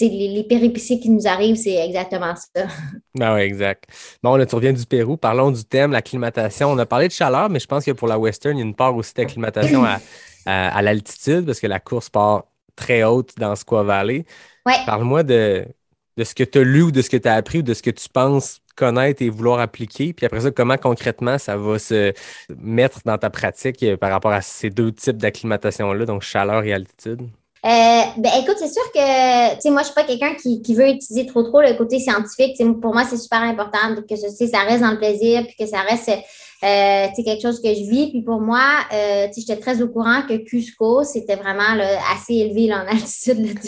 [0.00, 2.66] les, les péripéties qui nous arrivent, c'est exactement ça.
[3.20, 3.84] Ah oui, exact.
[4.24, 5.16] Bon, là, tu reviens du Pérou.
[5.16, 6.72] Parlons du thème, l'acclimatation.
[6.72, 8.66] On a parlé de chaleur, mais je pense que pour la Western, il y a
[8.66, 10.00] une part aussi d'acclimatation à,
[10.46, 12.44] à l'altitude parce que la course part
[12.76, 14.24] très haute dans Squaw Valley.
[14.66, 14.76] Ouais.
[14.86, 15.64] Parle-moi de,
[16.16, 17.74] de ce que tu as lu ou de ce que tu as appris ou de
[17.74, 20.12] ce que tu penses connaître et vouloir appliquer.
[20.12, 22.12] Puis après ça, comment concrètement ça va se
[22.58, 26.72] mettre dans ta pratique euh, par rapport à ces deux types d'acclimatation-là, donc chaleur et
[26.72, 27.22] altitude?
[27.64, 30.74] Euh, ben écoute, c'est sûr que tu sais, moi, je suis pas quelqu'un qui, qui
[30.74, 32.60] veut utiliser trop trop le côté scientifique.
[32.82, 35.80] Pour moi, c'est super important que sais, ça reste dans le plaisir, puis que ça
[35.80, 36.10] reste
[36.64, 38.10] euh, sais, quelque chose que je vis.
[38.10, 41.78] Puis pour moi, euh, j'étais très au courant que Cusco, c'était vraiment
[42.14, 43.58] assez élevé là, en altitude.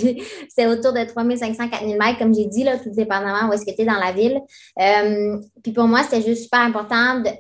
[0.49, 3.75] C'était autour de 3500, 4000 mètres, comme j'ai dit, là, tout dépendamment où est-ce que
[3.75, 4.41] tu es dans la ville.
[4.81, 7.31] Euh, puis pour moi, c'était juste super important de,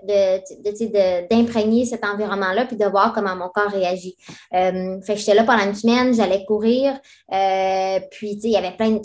[0.62, 4.16] de, d'imprégner cet environnement-là, puis de voir comment mon corps réagit.
[4.53, 6.99] Fait que j'étais là pendant une semaine, j'allais courir.
[8.11, 9.01] puis, il y avait plein de.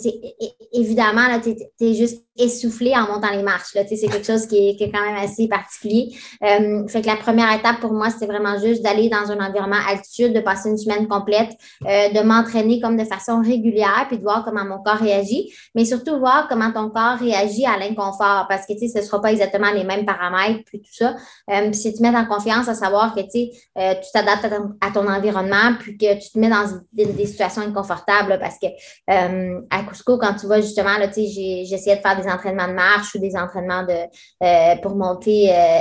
[0.72, 3.72] Évidemment, tu es juste essoufflé en montant les marches.
[3.72, 6.14] C'est quelque chose qui est, qui est quand même assez particulier.
[6.44, 9.76] Euh, fait que la première étape pour moi, c'était vraiment juste d'aller dans un environnement
[9.88, 11.50] altitude, de passer une semaine complète,
[11.86, 15.84] euh, de m'entraîner comme de façon régulière, puis de voir comment mon corps réagit, mais
[15.84, 19.20] surtout voir comment ton corps réagit à l'inconfort, parce que, tu sais, ce ne sera
[19.20, 21.14] pas exactement les mêmes paramètres, puis tout ça.
[21.50, 24.44] Euh, puis c'est te mettre en confiance à savoir que, tu sais, euh, tu t'adaptes
[24.80, 28.66] à ton, environnement, puis que tu te mets dans des, situations inconfortables, parce que
[29.10, 32.68] euh, à Cusco, quand tu vas justement, là, tu sais, j'essayais de faire des entraînements
[32.68, 35.80] de marche ou des entraînements de, pour monter, euh,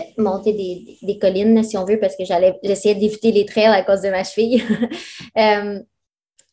[0.54, 4.10] des, collines, si on veut, parce que j'allais j'essayais d'éviter les trails à cause de
[4.10, 4.64] ma cheville.
[5.38, 5.80] Euh,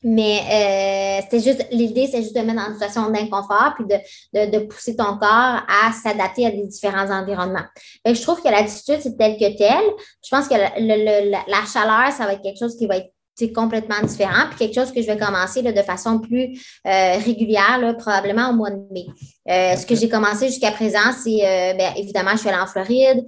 [0.04, 4.58] mais euh, c'était juste, l'idée, c'est juste de mettre une situation d'inconfort puis de, de,
[4.60, 5.26] pousser ton corps
[5.66, 7.64] à s'adapter à des différents environnements.
[8.04, 9.82] Je trouve que l'attitude, c'est tel que tel.
[10.24, 13.12] Je pense que la, la chaleur, ça va être quelque chose qui va être
[13.46, 17.16] sais, complètement différent, puis quelque chose que je vais commencer là, de façon plus euh,
[17.24, 19.06] régulière, là, probablement au mois de mai.
[19.48, 22.66] Euh, ce que j'ai commencé jusqu'à présent, c'est euh, ben, évidemment, je suis allée en
[22.66, 23.24] Floride.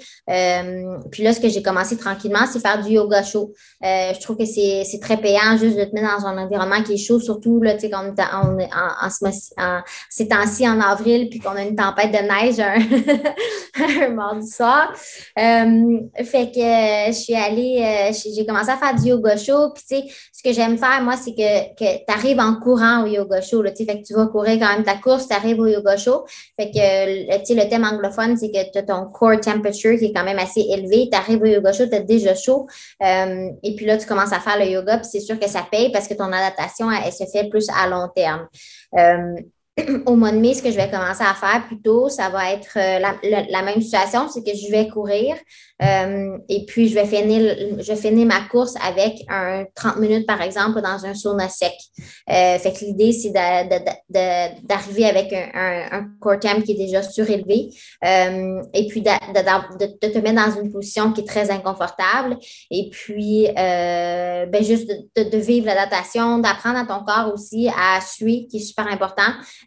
[1.10, 3.52] Puis là, ce que j'ai commencé tranquillement, c'est faire du yoga chaud.
[3.82, 6.94] Je trouve que c'est c'est très payant juste de te mettre dans un environnement qui
[6.94, 10.28] est chaud, surtout là, tu sais, quand on est en, on en, en en- ces
[10.28, 14.92] temps-ci en avril, puis qu'on a une tempête de neige un, un mardi soir.
[15.36, 19.70] Fait que je suis allée, j'ai j'ai commencé à faire du yoga chaud.
[19.74, 19.99] Puis tu sais,
[20.32, 23.62] ce que j'aime faire, moi, c'est que, que tu arrives en courant au yoga chaud.
[23.62, 25.96] Là, tu fait que tu vas courir quand même ta course, tu arrives au yoga
[25.96, 26.24] chaud.
[26.58, 30.24] Fait que le thème anglophone, c'est que tu as ton core temperature qui est quand
[30.24, 31.08] même assez élevé.
[31.10, 32.66] Tu arrives au yoga chaud, tu es déjà chaud.
[33.02, 35.66] Euh, et puis là, tu commences à faire le yoga, puis c'est sûr que ça
[35.70, 38.48] paye parce que ton adaptation, elle, se fait plus à long terme.
[38.98, 39.34] Euh,
[40.06, 42.76] au mois de mai, ce que je vais commencer à faire plutôt, ça va être
[42.76, 42.98] euh,
[43.48, 45.36] la même situation, c'est que je vais courir
[45.82, 50.26] euh, et puis je vais finir, je vais finir ma course avec un 30 minutes,
[50.26, 51.74] par exemple, dans un sauna sec.
[52.30, 53.30] Euh, fait que l'idée, c'est
[54.62, 57.70] d'arriver avec un, un, un core qui est déjà surélevé
[58.04, 62.38] euh, et puis de, te mettre dans une position qui est très inconfortable
[62.70, 68.46] et puis euh, ben, juste de, vivre l'adaptation, d'apprendre à ton corps aussi à suer,
[68.50, 69.22] qui est super important.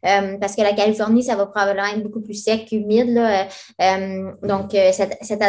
[0.05, 3.09] euh, parce que la Californie, ça va probablement être beaucoup plus sec qu'humide.
[3.13, 3.47] Là.
[4.43, 5.41] Donc, cette, cette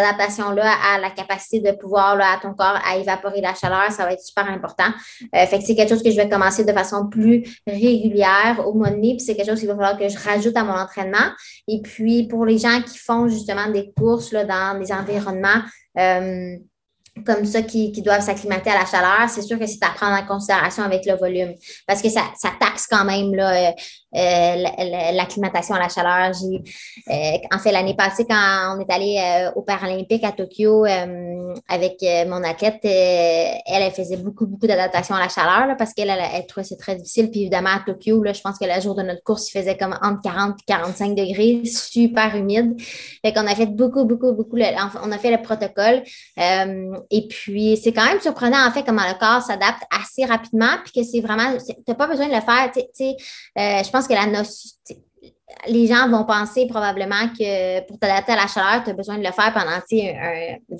[0.62, 4.22] à la capacité de pouvoir, à ton corps, à évaporer la chaleur, ça va être
[4.22, 4.92] super important.
[5.32, 8.90] fait que c'est quelque chose que je vais commencer de façon plus régulière au mois
[8.90, 11.32] de mai, puis c'est quelque chose qu'il va falloir que je rajoute à mon entraînement.
[11.68, 15.62] Et puis, pour les gens qui font justement des courses dans des environnements,
[17.24, 20.26] comme ça qui, doivent s'acclimater à la chaleur, c'est sûr que c'est à prendre en
[20.26, 21.54] considération avec le volume
[21.86, 23.72] parce que ça, ça taxe quand même là, euh, euh,
[24.14, 26.32] l'acclimatation à la chaleur.
[26.34, 27.12] Euh,
[27.52, 30.84] en fait, l'année passée, quand on est allé euh, au Paralympique à Tokyo
[31.68, 36.46] avec mon athlète, elle, faisait beaucoup, beaucoup d'adaptation à la chaleur parce qu'elle elle, elle
[36.46, 37.30] trouvait c'est très difficile.
[37.30, 39.76] Puis évidemment, à Tokyo, là, je pense que le jour de notre course, il faisait
[39.76, 42.80] comme entre 40 et 45 degrés, super humide.
[43.24, 46.02] Fait qu'on a fait beaucoup, beaucoup, beaucoup, on a fait le protocole.
[46.38, 51.02] et puis, c'est quand même surprenant, en fait, comment le corps s'adapte assez rapidement, puis
[51.02, 52.70] que c'est vraiment, tu n'as pas besoin de le faire.
[53.56, 54.26] Je pense que la
[55.66, 59.24] les gens vont penser probablement que pour t'adapter à la chaleur, tu as besoin de
[59.24, 59.78] le faire pendant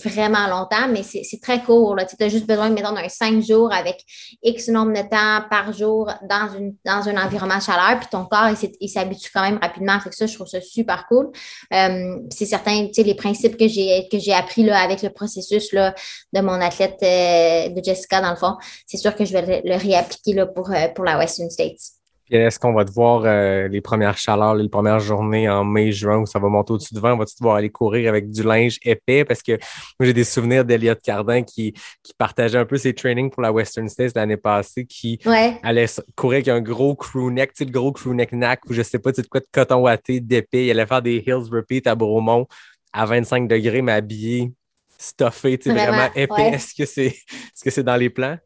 [0.05, 1.97] vraiment longtemps, mais c'est très court.
[2.09, 4.03] Tu as juste besoin, mettons, d'un cinq jours avec
[4.43, 8.49] X nombre de temps par jour dans, une, dans un environnement chaleur, puis ton corps,
[8.81, 9.99] il s'habitue quand même rapidement.
[10.01, 11.31] Fait que ça, je trouve ça super cool.
[11.73, 15.11] Euh, c'est certain, tu sais, les principes que j'ai que j'ai appris là, avec le
[15.11, 15.95] processus là,
[16.33, 18.57] de mon athlète, euh, de Jessica, dans le fond,
[18.87, 21.94] c'est sûr que je vais le, réappliquer là, pour, euh, pour la Western States
[22.31, 26.19] est-ce qu'on va te voir euh, les premières chaleurs, les premières journées en mai, juin
[26.19, 27.17] où ça va monter au-dessus de vent?
[27.17, 29.25] Va-tu devoir aller courir avec du linge épais?
[29.25, 29.59] Parce que
[30.01, 33.89] j'ai des souvenirs d'Eliott Cardin qui, qui partageait un peu ses trainings pour la Western
[33.89, 35.19] States l'année passée, qui
[35.63, 38.73] allait courir avec un gros crew neck, tu sais, le gros crew neck neck ou
[38.73, 40.67] je sais pas, tu sais, de quoi de coton watté, d'épais.
[40.67, 42.47] Il allait faire des hills repeat à Bromont
[42.93, 44.53] à 25 degrés, mais habillé,
[44.97, 46.53] stuffé, tu sais, vraiment, épais.
[46.55, 48.39] Est-ce que c'est est -ce c'est dans les plans?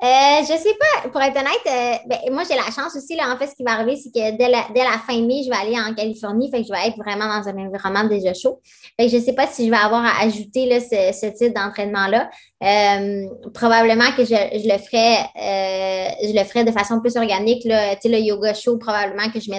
[0.00, 3.34] Euh, je sais pas, pour être honnête, euh, ben, moi j'ai la chance aussi, là,
[3.34, 5.50] en fait, ce qui va arriver, c'est que dès la, dès la fin mai, je
[5.50, 8.60] vais aller en Californie, fait que je vais être vraiment dans un environnement déjà chaud.
[8.96, 11.52] Fait que je sais pas si je vais avoir à ajouter là, ce, ce type
[11.52, 12.30] d'entraînement-là.
[12.62, 17.64] Euh, probablement que je, je le ferai euh, je le ferai de façon plus organique.
[17.64, 17.94] Là.
[18.04, 19.50] Le yoga chaud, probablement que je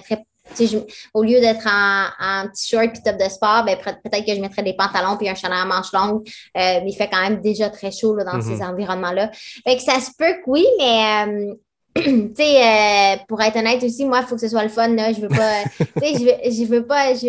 [1.13, 4.73] au lieu d'être en, t-shirt et top de sport, ben, peut-être que je mettrais des
[4.73, 6.27] pantalons puis un chandail à manches longues.
[6.57, 8.71] Euh, mais il fait quand même déjà très chaud là, dans ces mm-hmm.
[8.71, 9.31] environnements-là.
[9.33, 11.53] Fait que ça se peut que oui, mais euh,
[11.95, 14.89] tu sais, euh, pour être honnête aussi, moi, il faut que ce soit le fun.
[14.89, 15.11] Là.
[15.11, 17.19] Je veux pas, tu sais, je veux, je veux pas, je,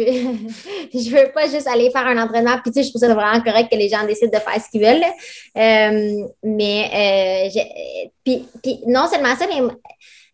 [0.99, 2.59] je, veux pas juste aller faire un entraînement.
[2.63, 4.71] Puis, tu sais, je trouve ça vraiment correct que les gens décident de faire ce
[4.71, 5.03] qu'ils veulent.
[5.57, 7.61] Euh, mais, euh,
[8.25, 9.63] puis, puis, non seulement ça, mais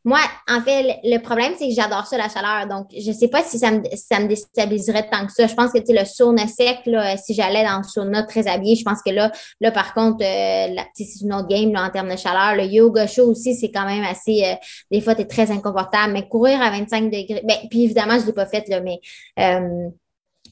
[0.06, 2.68] moi, en fait, le problème, c'est que j'adore ça, la chaleur.
[2.68, 5.48] Donc, je ne sais pas si ça, me, ça me déstabiliserait tant que ça.
[5.48, 8.84] Je pense que, le sauna sec, là, si j'allais dans le sauna très habillé, je
[8.84, 12.16] pense que là, là par contre, euh, c'est une autre game là, en termes de
[12.16, 12.54] chaleur.
[12.54, 14.44] Le yoga chaud aussi, c'est quand même assez...
[14.44, 14.54] Euh,
[14.92, 16.12] des fois, tu es très inconfortable.
[16.12, 17.42] Mais courir à 25 degrés...
[17.42, 19.00] Ben, puis évidemment, je ne l'ai pas fait, là, mais...
[19.40, 19.88] Euh,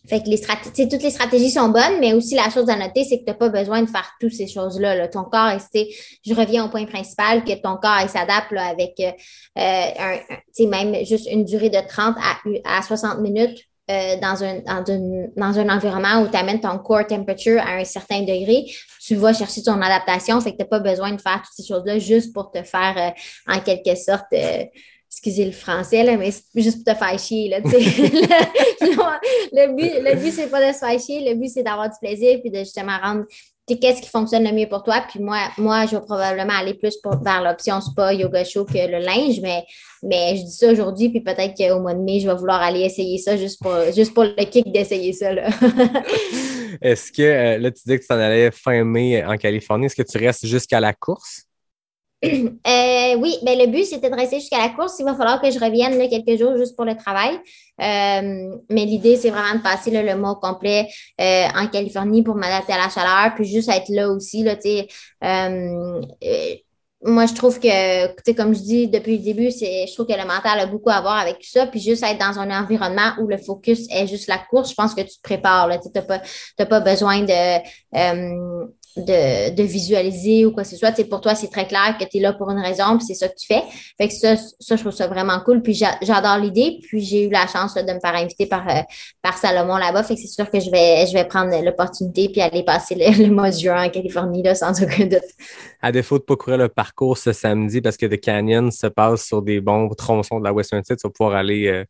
[0.06, 3.04] fait que les stratégies, toutes les stratégies sont bonnes, mais aussi la chose à noter,
[3.04, 5.08] c'est que tu n'as pas besoin de faire toutes ces choses-là.
[5.08, 9.10] Ton corps, je reviens au point principal, que ton corps il s'adapte avec euh,
[9.56, 14.60] un, même juste une durée de 30 à, à 60 minutes euh, dans, un,
[15.36, 18.64] dans, un environnement où tu amènes ton core temperature à un certain degré,
[19.00, 20.40] tu vas chercher ton adaptation.
[20.40, 22.94] Fait que tu n'as pas besoin de faire toutes ces choses-là juste pour te faire
[22.96, 24.32] euh, en quelque sorte
[25.14, 27.48] excusez le français, là, mais juste pour te faire chier.
[27.48, 27.70] Là, le,
[29.74, 32.40] but, le but c'est pas de se faire chier, le but, c'est d'avoir du plaisir
[32.40, 33.24] puis de justement rendre
[33.66, 35.04] qu'est-ce qui fonctionne le mieux pour toi.
[35.08, 38.98] Puis moi, moi je vais probablement aller plus vers l'option spa, yoga show que le
[38.98, 39.64] linge, mais,
[40.02, 42.80] mais je dis ça aujourd'hui, puis peut-être qu'au mois de mai, je vais vouloir aller
[42.80, 45.30] essayer ça juste pour, juste pour le kick d'essayer ça.
[46.82, 49.94] Est-ce que, euh, là, tu dis que tu t'en allais fin mai en Californie, est-ce
[49.94, 51.44] que tu restes jusqu'à la course?
[52.24, 54.96] Euh, oui, ben le but, c'était de rester jusqu'à la course.
[54.98, 57.34] Il va falloir que je revienne là, quelques jours juste pour le travail.
[57.80, 60.88] Euh, mais l'idée, c'est vraiment de passer le mois complet
[61.20, 64.42] euh, en Californie pour m'adapter à la chaleur, puis juste être là aussi.
[64.42, 64.56] Là,
[67.06, 70.26] moi, je trouve que, comme je dis depuis le début, c'est, je trouve que le
[70.26, 71.66] mental a beaucoup à voir avec ça.
[71.66, 74.94] Puis juste être dans un environnement où le focus est juste la course, je pense
[74.94, 75.68] que tu te prépares.
[75.82, 77.58] Tu n'as pas, pas besoin de
[78.96, 80.94] de, de, visualiser ou quoi que ce soit.
[80.94, 83.14] c'est pour toi, c'est très clair que tu es là pour une raison, puis c'est
[83.14, 83.62] ça que tu fais.
[83.98, 85.62] Fait que ça, ça je trouve ça vraiment cool.
[85.62, 86.78] Puis j'adore l'idée.
[86.82, 88.82] Puis j'ai eu la chance de me faire inviter par, euh,
[89.20, 90.04] par Salomon là-bas.
[90.04, 93.30] Fait que c'est sûr que je vais, je vais prendre l'opportunité puis aller passer le,
[93.30, 95.24] mois de juin en Californie, là, sans aucun doute.
[95.82, 98.86] À défaut de ne pas courir le parcours ce samedi parce que The Canyon se
[98.86, 101.84] passe sur des bons tronçons de la Western City, tu vas pouvoir aller euh,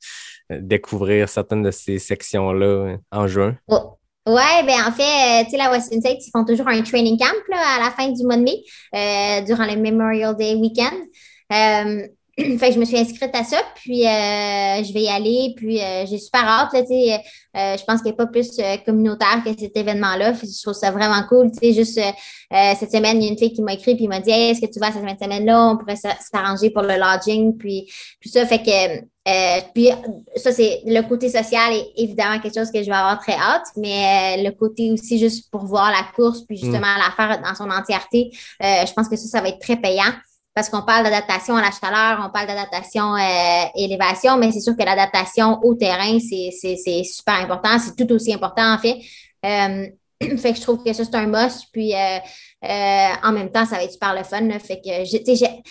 [0.51, 3.57] découvrir certaines de ces sections-là en juin.
[3.69, 3.99] Oh.
[4.27, 5.03] Ouais, ben en fait,
[5.43, 7.91] euh, tu sais, la Western States, ils font toujours un training camp là, à la
[7.91, 8.57] fin du mois de mai,
[8.95, 10.95] euh, durant le Memorial Day weekend.
[12.41, 15.53] Euh, fait que je me suis inscrite à ça, puis euh, je vais y aller,
[15.57, 17.15] puis euh, j'ai super hâte, là, tu sais,
[17.57, 20.91] euh, je pense qu'il n'y a pas plus communautaire que cet événement-là, je trouve ça
[20.91, 22.01] vraiment cool, tu sais, juste
[22.51, 24.61] cette semaine, il y a une fille qui m'a écrit, puis m'a dit hey, est-ce
[24.61, 27.91] que tu vas cette semaine-là, on pourrait s'arranger pour le lodging, puis
[28.23, 29.89] tout ça, fait que, puis
[30.37, 33.67] ça, c'est le côté social est évidemment quelque chose que je vais avoir très hâte,
[33.77, 36.99] mais le côté aussi juste pour voir la course, puis justement mm.
[36.99, 40.13] la faire dans son entièreté, je pense que ça, ça va être très payant
[40.55, 44.77] parce qu'on parle d'adaptation à la chaleur, on parle d'adaptation euh, élévation, mais c'est sûr
[44.77, 47.79] que l'adaptation au terrain, c'est super important.
[47.79, 48.99] C'est tout aussi important, en fait.
[49.45, 49.87] Euh,
[50.39, 51.67] fait que je trouve que ça, c'est un must.
[51.73, 52.19] Puis, euh,
[52.65, 54.49] euh, en même temps, ça va être super le fun.
[54.61, 55.63] Fait que, tu sais,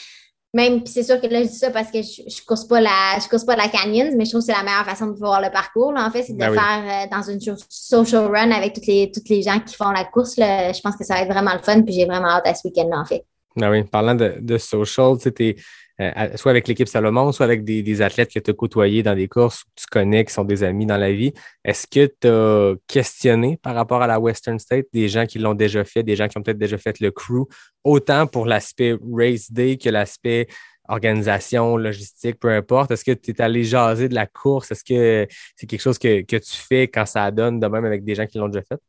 [0.54, 3.17] même, c'est sûr que là, je dis ça parce que je, je course pas la,
[3.19, 5.41] je course pas la canyon, mais je trouve que c'est la meilleure façon de voir
[5.41, 8.74] le parcours, là, en fait, c'est de Ben faire euh, dans une social run avec
[8.74, 10.72] toutes les, toutes les gens qui font la course, là.
[10.72, 12.67] Je pense que ça va être vraiment le fun, puis j'ai vraiment hâte à ce
[12.67, 13.26] week-end-là, en fait.
[13.62, 15.56] Ah oui, parlant de, social, tu sais,
[16.02, 19.16] euh, soit avec l'équipe Salomon, soit avec des, des athlètes que tu as côtoyés dans
[19.16, 21.34] des courses que tu connais, qui sont des amis dans la vie.
[21.63, 25.54] Est-ce que tu as questionné par rapport à la Western State des gens qui l'ont
[25.54, 27.48] déjà fait, des gens qui ont peut-être déjà fait le crew,
[27.84, 30.48] autant pour l'aspect race day que l'aspect
[30.88, 32.92] organisation, logistique, peu importe?
[32.92, 34.72] Est-ce que tu es allé jaser de la course?
[34.72, 38.04] Est-ce que c'est quelque chose que, que tu fais quand ça donne de même avec
[38.04, 38.80] des gens qui l'ont déjà fait?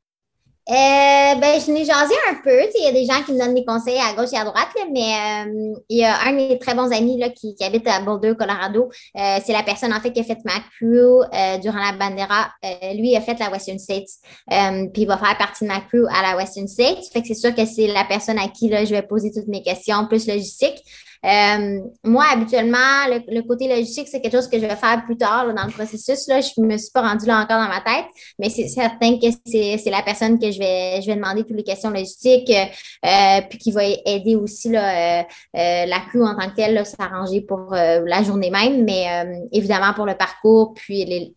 [0.67, 2.59] Euh, ben, je n'ai jasé un peu.
[2.75, 4.69] Il y a des gens qui me donnent des conseils à gauche et à droite,
[4.75, 7.63] là, mais euh, il y a un de mes très bons amis là, qui, qui
[7.63, 8.89] habite à Boulder, Colorado.
[9.19, 12.51] Euh, c'est la personne en fait qui a fait ma crew euh, durant la Bandera.
[12.65, 14.09] Euh, lui a fait la Western States.
[14.51, 17.13] Euh, puis il va faire partie de ma crew à la Western States.
[17.13, 19.49] Fait que c'est sûr que c'est la personne à qui là, je vais poser toutes
[19.49, 20.83] mes questions, plus logistique.
[21.25, 25.47] Euh, moi, habituellement, le, côté logistique, c'est quelque chose que je vais faire plus tard
[25.47, 26.29] là, dans le processus.
[26.29, 26.41] Là.
[26.41, 28.07] Je me suis pas rendue là encore dans ma tête,
[28.39, 31.65] mais c'est certain que c'est la personne que je vais, je vais demander toutes les
[31.65, 35.23] questions logistiques, euh, puis qui va aider aussi là, euh,
[35.57, 39.07] euh, la crew en tant que telle, s'arranger pour euh, la journée même, mais
[39.53, 41.35] évidemment pour le parcours, puis les,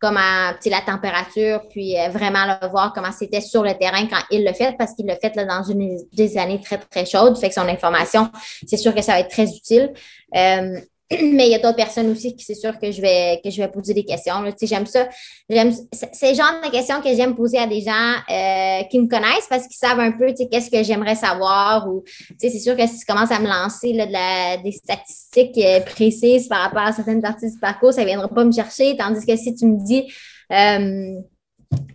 [0.00, 4.52] comment, la température, puis vraiment là, voir comment c'était sur le terrain quand il le
[4.52, 7.38] fait, parce qu'il le fait là, dans une des années très, très chaudes.
[7.38, 8.30] Fait que son information,
[8.66, 9.92] c'est sûr que ça va être très utile.
[10.34, 10.78] Euh,
[11.10, 13.60] mais il y a d'autres personnes aussi qui c'est sûr que je vais que je
[13.60, 14.34] vais poser des questions.
[14.44, 15.08] Tu sais, j'aime ça.
[15.48, 19.06] J'aime c'est le genre de questions que j'aime poser à des gens euh, qui me
[19.06, 22.50] connaissent parce qu'ils savent un peu tu sais, qu'est-ce que j'aimerais savoir ou tu sais,
[22.50, 26.60] c'est sûr que si tu commences à me lancer la, des statistiques euh, précises par
[26.62, 28.96] rapport à certaines parties du parcours, ça ne viendra pas me chercher.
[28.96, 30.10] Tandis que si tu me dis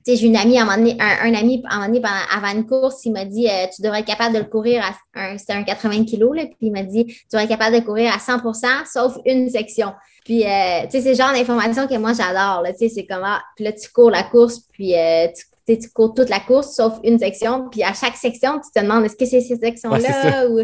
[0.06, 2.02] j'ai une amie, à un moment donné, un, un ami, à un moment donné,
[2.36, 5.20] avant une course, il m'a dit euh, Tu devrais être capable de le courir à
[5.20, 7.82] un, c'était un 80 kilos, là, puis il m'a dit Tu devrais être capable de
[7.86, 9.94] courir à 100% sauf une section.
[10.26, 13.38] Puis, euh, tu sais, c'est le genre d'information que moi, j'adore, tu sais, c'est comment,
[13.56, 15.28] puis là, tu cours la course, puis euh,
[15.68, 19.06] tu, cours toute la course, sauf une section, puis à chaque section, tu te demandes
[19.06, 20.50] Est-ce que c'est cette Ouais, c'est section-là ça.
[20.50, 20.60] ou...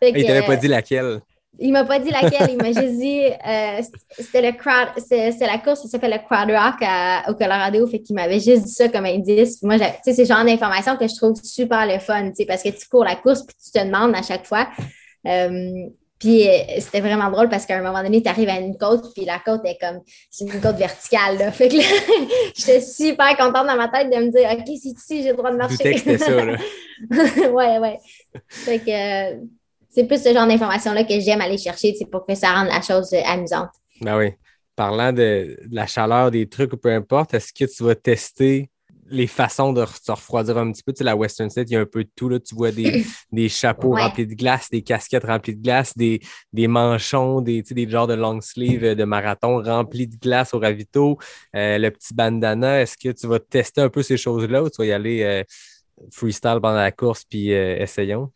[0.00, 1.20] Fait Il que, t'avait pas dit laquelle.
[1.58, 3.80] Il m'a pas dit laquelle, il m'a juste dit euh,
[4.18, 7.86] c'était le crowd, c'est c'est la course qui s'appelle le Crowd Rock à- au Colorado,
[7.86, 9.62] fait qu'il m'avait juste dit ça comme indice.
[9.62, 12.46] Moi, tu sais, c'est le genre d'information que je trouve super le fun, tu sais,
[12.46, 14.68] parce que tu cours la course puis tu te demandes à chaque fois.
[15.26, 15.70] Euh,
[16.18, 19.12] puis euh, c'était vraiment drôle parce qu'à un moment donné, tu arrives à une côte,
[19.12, 21.50] puis la côte est comme, c'est une côte verticale, là.
[21.50, 21.82] Fait que là,
[22.56, 25.50] j'étais super contente dans ma tête de me dire, OK, c'est ici, j'ai le droit
[25.50, 25.98] de marcher.
[25.98, 26.44] c'était ça.
[26.44, 26.56] Là.
[27.50, 27.98] ouais, ouais.
[28.48, 29.40] Fait que
[29.92, 33.12] c'est plus ce genre d'informations-là que j'aime aller chercher, pour que ça rende la chose
[33.12, 33.70] euh, amusante.
[34.00, 34.30] Ben oui.
[34.74, 38.70] Parlant de, de la chaleur, des trucs ou peu importe, est-ce que tu vas tester
[39.10, 40.92] les façons de se refroidir un petit peu?
[40.94, 42.30] Tu sais, la Western State, il y a un peu de tout.
[42.30, 42.40] Là.
[42.40, 44.02] Tu vois des, des chapeaux Ouais.
[44.02, 46.20] remplis de glace, des casquettes remplies de glace, des,
[46.54, 50.16] des manchons, des, tu sais, des genres de long sleeve euh, de marathon remplis de
[50.16, 51.18] glace au ravito,
[51.54, 52.80] euh, le petit bandana.
[52.80, 55.44] Est-ce que tu vas tester un peu ces choses-là ou tu vas y aller euh,
[56.10, 58.32] freestyle pendant la course puis euh, essayons?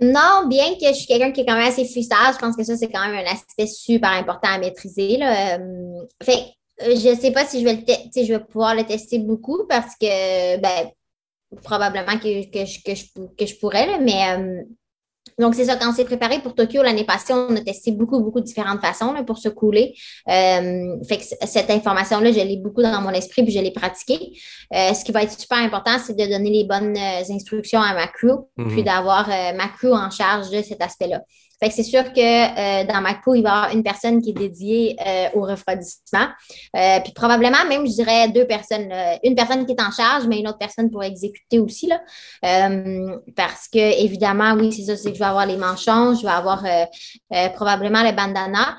[0.00, 2.64] Non, bien que je suis quelqu'un qui est quand même assez freestyle, je pense que
[2.64, 5.16] ça, c'est quand même un aspect super important à maîtriser.
[5.16, 5.58] Là.
[5.58, 9.18] Euh, fait euh, je sais pas si je vais le je vais pouvoir le tester
[9.18, 10.90] beaucoup parce que ben,
[11.62, 13.04] probablement que, que, je, que, je,
[13.38, 14.62] que je pourrais, là, mais euh,
[15.38, 18.20] donc c'est ça, quand on s'est préparé pour Tokyo l'année passée, on a testé beaucoup,
[18.20, 19.94] beaucoup de différentes façons là, pour se couler.
[20.28, 24.32] Euh, fait que cette information-là, je l'ai beaucoup dans mon esprit puis je l'ai pratiquée.
[24.74, 27.94] Euh, ce qui va être super important, c'est de donner les bonnes euh, instructions à
[27.94, 28.68] ma crew, Mhm.
[28.68, 31.20] puis d'avoir euh, ma crew en charge de cet aspect-là.
[31.60, 34.20] Fait que c'est sûr que euh, dans ma crew, il va y avoir une personne
[34.20, 36.28] qui est dédiée euh, au refroidissement.
[36.76, 38.88] Euh, puis probablement même, je dirais, deux personnes.
[38.88, 39.18] là.
[39.24, 41.86] Une personne qui est en charge, mais une autre personne pour exécuter aussi.
[41.86, 42.00] Là.
[42.44, 46.22] Euh, parce que, évidemment, oui, c'est ça, c'est que je vais avoir les manchons, je
[46.22, 46.84] vais avoir euh,
[47.32, 48.76] euh, probablement le bandana.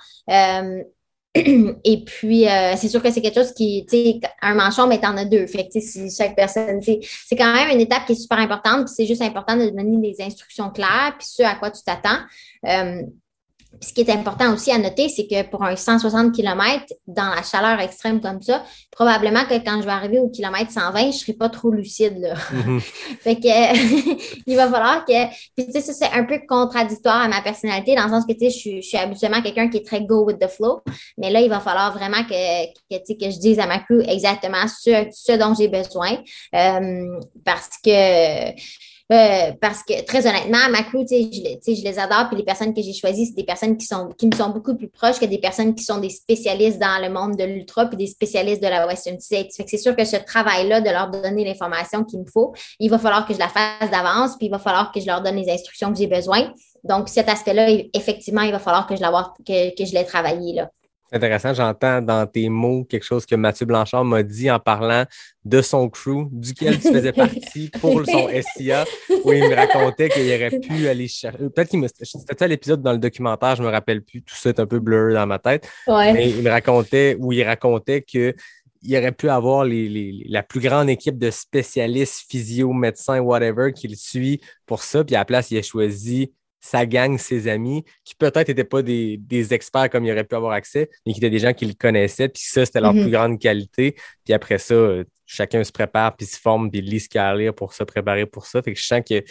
[1.84, 5.00] Et puis, euh, c'est sûr que c'est quelque chose qui, tu sais, un manchon, mais
[5.00, 5.46] t'en as deux.
[5.48, 8.86] Fait que, si chaque personne, c'est quand même une étape qui est super importante.
[8.86, 12.20] Puis c'est juste important de donner des instructions claires, puis ce à quoi tu t'attends.
[12.66, 13.02] Euh,
[13.82, 17.44] ce qui est important aussi à noter, c'est que pour un 160 km, dans la
[17.44, 21.12] chaleur extrême comme ça, probablement que quand je vais arriver au kilomètre 120, je ne
[21.12, 22.18] serai pas trop lucide.
[22.18, 22.34] Là.
[22.34, 22.80] Mm-hmm.
[23.22, 25.26] fait que il va falloir que.
[25.56, 28.34] Puis tu sais, ça, c'est un peu contradictoire à ma personnalité, dans le sens que
[28.34, 30.82] tu sais, je, suis habituellement quelqu'un qui est très go with the flow.
[31.18, 34.66] Mais là, il va falloir vraiment que, que, que je dise à ma crew exactement
[34.68, 36.18] ce, ce dont j'ai besoin.
[36.56, 38.52] Euh, parce que
[39.12, 41.16] euh, parce que très honnêtement, ma crew, je,
[41.66, 44.28] je les adore, puis les personnes que j'ai choisies, c'est des personnes qui, sont, qui
[44.28, 47.38] me sont beaucoup plus proches que des personnes qui sont des spécialistes dans le monde
[47.38, 49.56] de l'ultra, puis des spécialistes de la Western States.
[49.56, 52.90] Fait que c'est sûr que ce travail-là, de leur donner l'information qu'il me faut, il
[52.90, 55.38] va falloir que je la fasse d'avance, puis il va falloir que je leur donne
[55.38, 56.52] les instructions que j'ai besoin.
[56.84, 60.54] Donc, cet aspect-là, effectivement, il va falloir que je, que, que je l'ai travaillé.
[60.54, 60.70] Là.
[61.10, 65.06] C'est intéressant, j'entends dans tes mots quelque chose que Mathieu Blanchard m'a dit en parlant
[65.46, 68.84] de son crew, duquel tu faisais partie pour son SIA,
[69.24, 71.38] où il me racontait qu'il aurait pu aller chercher.
[71.38, 71.88] Peut-être qu'il me.
[71.88, 74.80] C'était à l'épisode dans le documentaire, je me rappelle plus, tout ça est un peu
[74.80, 75.70] bleu dans ma tête.
[75.88, 78.36] Mais il me racontait, où il racontait que
[78.84, 83.96] il aurait pu avoir les, la plus grande équipe de spécialistes, physio, médecins, whatever, qu'il
[83.98, 85.04] suit pour ça.
[85.04, 88.82] Puis à la place, il a choisi sa gang, ses amis, qui peut-être n'étaient pas
[88.82, 89.20] des,
[89.54, 92.30] experts comme il aurait pu avoir accès, mais qui étaient des gens qui le connaissaient,
[92.30, 93.04] puis ça, c'était leur mhm.
[93.04, 93.96] plus grande qualité.
[94.26, 94.76] Puis après ça,
[95.26, 97.84] chacun se prépare, puis se forme, puis lit ce qu'il a à lire pour se
[97.84, 98.62] préparer pour ça.
[98.62, 99.24] Fait que je sens que,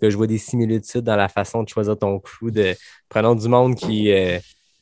[0.00, 2.74] que je vois des similitudes dans la façon de choisir ton crew, de
[3.08, 4.38] prenons du monde qui, euh,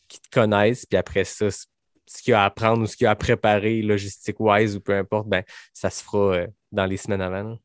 [0.08, 3.04] qui te connaissent, puis après ça, ce qu'il y a à apprendre ou ce qu'il
[3.04, 6.96] y a à préparer, logistique-wise ou peu importe, ben, ça se fera euh, dans les
[6.96, 7.56] semaines avant.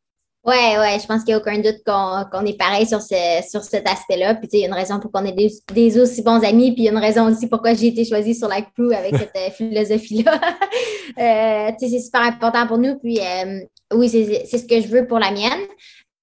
[0.46, 3.16] Ouais, ouais, je pense qu'il n'y a aucun doute qu'on est pareil sur, ce,
[3.50, 4.36] sur cet aspect-là.
[4.36, 6.86] Puis, il y a une raison pour qu'on ait des, aussi bons amis, puis il
[6.86, 9.50] y a une raison aussi pourquoi j'ai été choisie sur la crew avec cette euh,
[9.50, 10.40] philosophie-là.
[11.20, 12.96] euh, c'est super important pour nous.
[13.00, 15.62] Puis, euh, oui, c'est ce que je veux pour la mienne.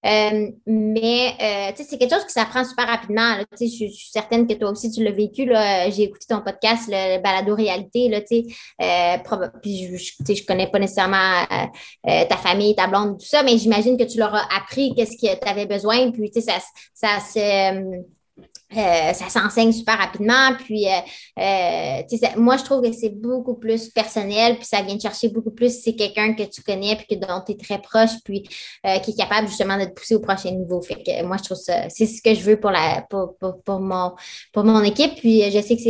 [0.05, 3.37] Euh, mais euh, c'est quelque chose qui s'apprend super rapidement.
[3.53, 5.47] je, suis certaine que toi aussi, tu l'as vécu.
[5.91, 8.09] J'ai écouté ton podcast, le, Balado Réalité.
[8.09, 11.43] Là, euh, puis je, je connais pas nécessairement
[12.09, 15.17] euh, ta famille, ta blonde, tout ça, mais j'imagine que tu leur as appris qu'est-ce
[15.17, 16.11] que tu avais besoin.
[16.11, 16.59] Puis ça,
[16.95, 17.73] ça, ça
[18.77, 20.55] euh, ça s'enseigne super rapidement.
[20.65, 25.29] Puis, euh, euh, moi, je trouve que c'est beaucoup plus personnel, puis ça vient chercher
[25.29, 25.83] beaucoup plus.
[25.83, 29.17] C'est quelqu'un que tu connais, puis que, dont tu es très proche, puis qui est
[29.17, 30.81] capable justement de te pousser au prochain niveau.
[30.81, 33.81] Fait que moi, je trouve ça, c'est ce que je veux pour, la, pour, pour,
[33.81, 34.13] mon,
[34.53, 35.15] pour mon équipe.
[35.17, 35.83] Puis, je sais que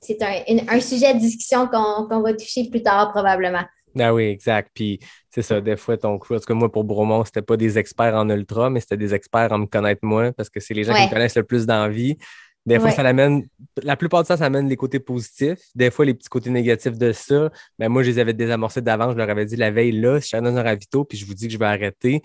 [0.00, 3.64] c'est un, un, sujet de discussion qu'on va toucher plus tard, probablement.
[3.98, 4.70] Ah oui, exact.
[4.74, 5.00] Puis
[5.34, 8.14] c'est ça, des fois, ton crew, parce que moi, pour Bromont, c'était pas des experts
[8.14, 10.92] en ultra, mais c'était des experts en me connaître moi, parce que c'est les gens
[10.92, 12.18] qui me connaissent le plus dans la vie.
[12.66, 13.46] Des fois, ça l'amène,
[13.82, 15.58] la plupart du temps, ça amène les côtés positifs.
[15.74, 18.82] Des fois, les petits côtés négatifs de ça, mais ben, moi, je les avais désamorcés
[18.82, 19.12] d'avance.
[19.12, 21.24] Je leur avais dit la veille, là, si je suis dans un ravito, puis je
[21.24, 22.20] vous dis que je vais arrêter,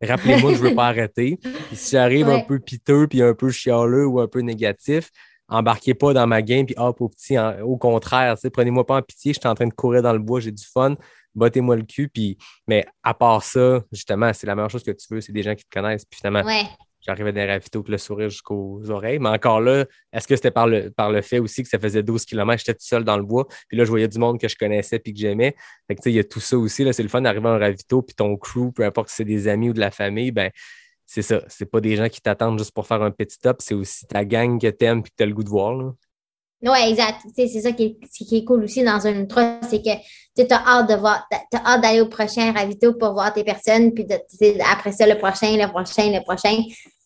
[0.00, 1.38] rappelez-moi que je ne veux pas arrêter.
[1.72, 5.10] si j'arrive un peu piteux, puis un peu chialeux ou un peu négatif,
[5.48, 9.34] embarquez pas dans ma game, puis hop, au petit, au contraire, prenez-moi pas en pitié,
[9.34, 10.94] je suis en train de courir dans le bois, j'ai du fun,
[11.34, 15.06] battez-moi le cul, puis, mais à part ça, justement, c'est la meilleure chose que tu
[15.10, 16.42] veux, c'est des gens qui te connaissent, puis finalement,
[17.00, 20.50] j'arrivais dans les ravito avec le sourire jusqu'aux oreilles, mais encore là, est-ce que c'était
[20.50, 23.16] par le, par le fait aussi que ça faisait 12 km, j'étais tout seul dans
[23.16, 25.54] le bois, puis là, je voyais du monde que je connaissais puis que j'aimais,
[25.86, 27.58] fait que, tu sais, il y a tout ça aussi, c'est le fun d'arriver en
[27.58, 30.50] ravito, puis ton crew, peu importe si c'est des amis ou de la famille, ben
[31.06, 31.42] c'est ça.
[31.48, 34.24] C'est pas des gens qui t'attendent juste pour faire un petit top, c'est aussi ta
[34.24, 35.94] gang que t'aimes et que t'as le goût de voir.
[36.66, 37.20] Oui, exact.
[37.36, 37.98] C'est ça qui
[38.30, 39.90] est, cool aussi dans un ultra, c'est que
[40.34, 44.06] tu as hâte de voir, hâte d'aller au prochain ravito pour voir tes personnes, puis
[44.72, 46.56] après ça, le prochain, le prochain, le prochain.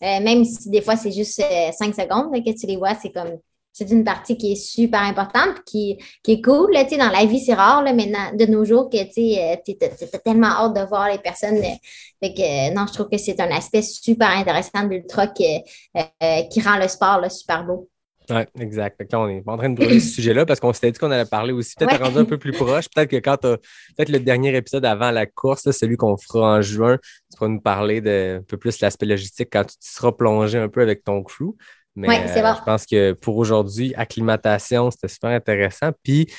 [0.03, 3.11] Euh, même si des fois c'est juste euh, cinq secondes que tu les vois, c'est
[3.11, 3.39] comme
[3.73, 6.73] c'est une partie qui est super importante, qui, qui est cool.
[6.73, 10.49] Là, dans la vie, c'est rare là, maintenant, de nos jours que tu as tellement
[10.49, 11.61] hâte de voir les personnes.
[11.61, 15.63] Fait que, non, je trouve que c'est un aspect super intéressant de l'ultra qui,
[15.97, 17.89] euh, qui rend le sport super beau.
[18.31, 19.01] Oui, exact.
[19.11, 21.25] là, on est en train de brûler ce sujet-là parce qu'on s'était dit qu'on allait
[21.25, 22.87] parler aussi, peut-être rendu un peu plus proche.
[22.95, 23.49] Peut-être que quand tu
[23.97, 26.99] peut-être le dernier épisode avant la course, celui qu'on fera en juin,
[27.31, 30.69] tu pourras nous parler de un peu plus l'aspect logistique quand tu seras plongé un
[30.69, 31.55] peu avec ton crew.
[31.97, 35.91] Mais euh, je pense que pour aujourd'hui, acclimatation, c'était super intéressant.
[36.03, 36.33] Puis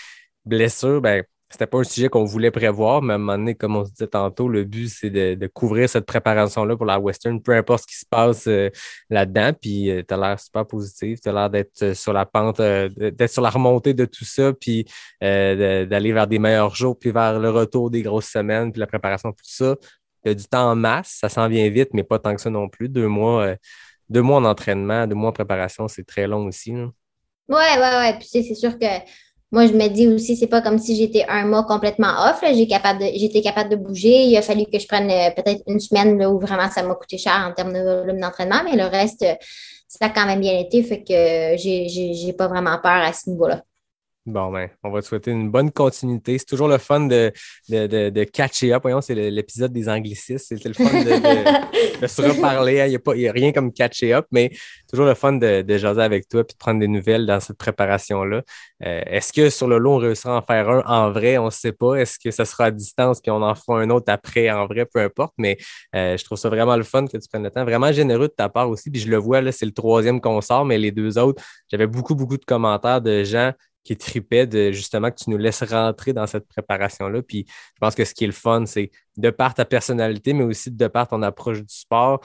[0.46, 3.76] blessure, ben, c'était pas un sujet qu'on voulait prévoir, mais à un moment donné, comme
[3.76, 7.54] on se disait tantôt, le but, c'est de, couvrir cette préparation-là pour la Western, peu
[7.54, 8.70] importe ce qui se passe euh,
[9.10, 9.52] là-dedans.
[9.60, 13.32] Puis euh, tu as l'air super positif, tu as l'air d'être sur la pente, d'être
[13.32, 14.86] sur la remontée de tout ça, puis
[15.22, 19.32] d'aller vers des meilleurs jours, puis vers le retour des grosses semaines, puis la préparation
[19.32, 19.76] pour ça.
[20.24, 22.50] Tu as du temps en masse, ça s'en vient vite, mais pas tant que ça
[22.50, 22.90] non plus.
[22.90, 23.56] Deux mois
[24.10, 26.74] deux mois en entraînement, deux mois en préparation, c'est très long aussi.
[26.74, 26.88] Oui,
[27.48, 28.14] oui, oui.
[28.20, 28.86] Puis c'est sûr que
[29.52, 32.40] moi, je me dis aussi, c'est pas comme si j'étais un mois complètement off.
[32.44, 34.26] J'étais capable, j'étais capable de bouger.
[34.26, 37.18] Il a fallu que je prenne euh, peut-être une semaine où vraiment ça m'a coûté
[37.18, 39.26] cher en termes de volume d'entraînement, mais le reste,
[39.88, 40.84] ça a quand même bien été.
[40.84, 43.64] Fait que j'ai, j'ai, j'ai pas vraiment peur à ce niveau-là.
[44.26, 46.38] Bon, ben, on va te souhaiter une bonne continuité.
[46.38, 47.32] C'est toujours le fun de,
[47.70, 48.82] de, de, de catcher up.
[48.84, 50.38] Voyons, c'est l'épisode des anglicismes.
[50.38, 52.86] C'était le fun de, de, se reparler.
[52.86, 54.52] Il n'y a, a, rien comme catcher up, mais
[54.90, 57.58] toujours le fun de, de jaser avec toi et de prendre des nouvelles dans cette
[57.58, 58.44] préparation-là.
[58.86, 61.38] Euh, Est-ce que sur le long, on réussira à en faire un en vrai?
[61.38, 61.96] On ne sait pas.
[61.96, 64.86] Est-ce que ça sera à distance puis on en fera un autre après en vrai?
[64.86, 65.34] Peu importe.
[65.38, 65.58] Mais
[65.96, 67.64] euh, je trouve ça vraiment le fun que tu prennes le temps.
[67.64, 68.92] Vraiment généreux de ta part aussi.
[68.92, 71.42] Puis je le vois, là, c'est le troisième qu'on sort, mais les deux autres,
[71.72, 73.54] j'avais beaucoup, beaucoup de commentaires de gens
[73.84, 77.22] qui tripait de justement que tu nous laisses rentrer dans cette préparation-là.
[77.22, 80.44] Puis je pense que ce qui est le fun, c'est de par ta personnalité, mais
[80.44, 82.22] aussi de par ton approche du sport,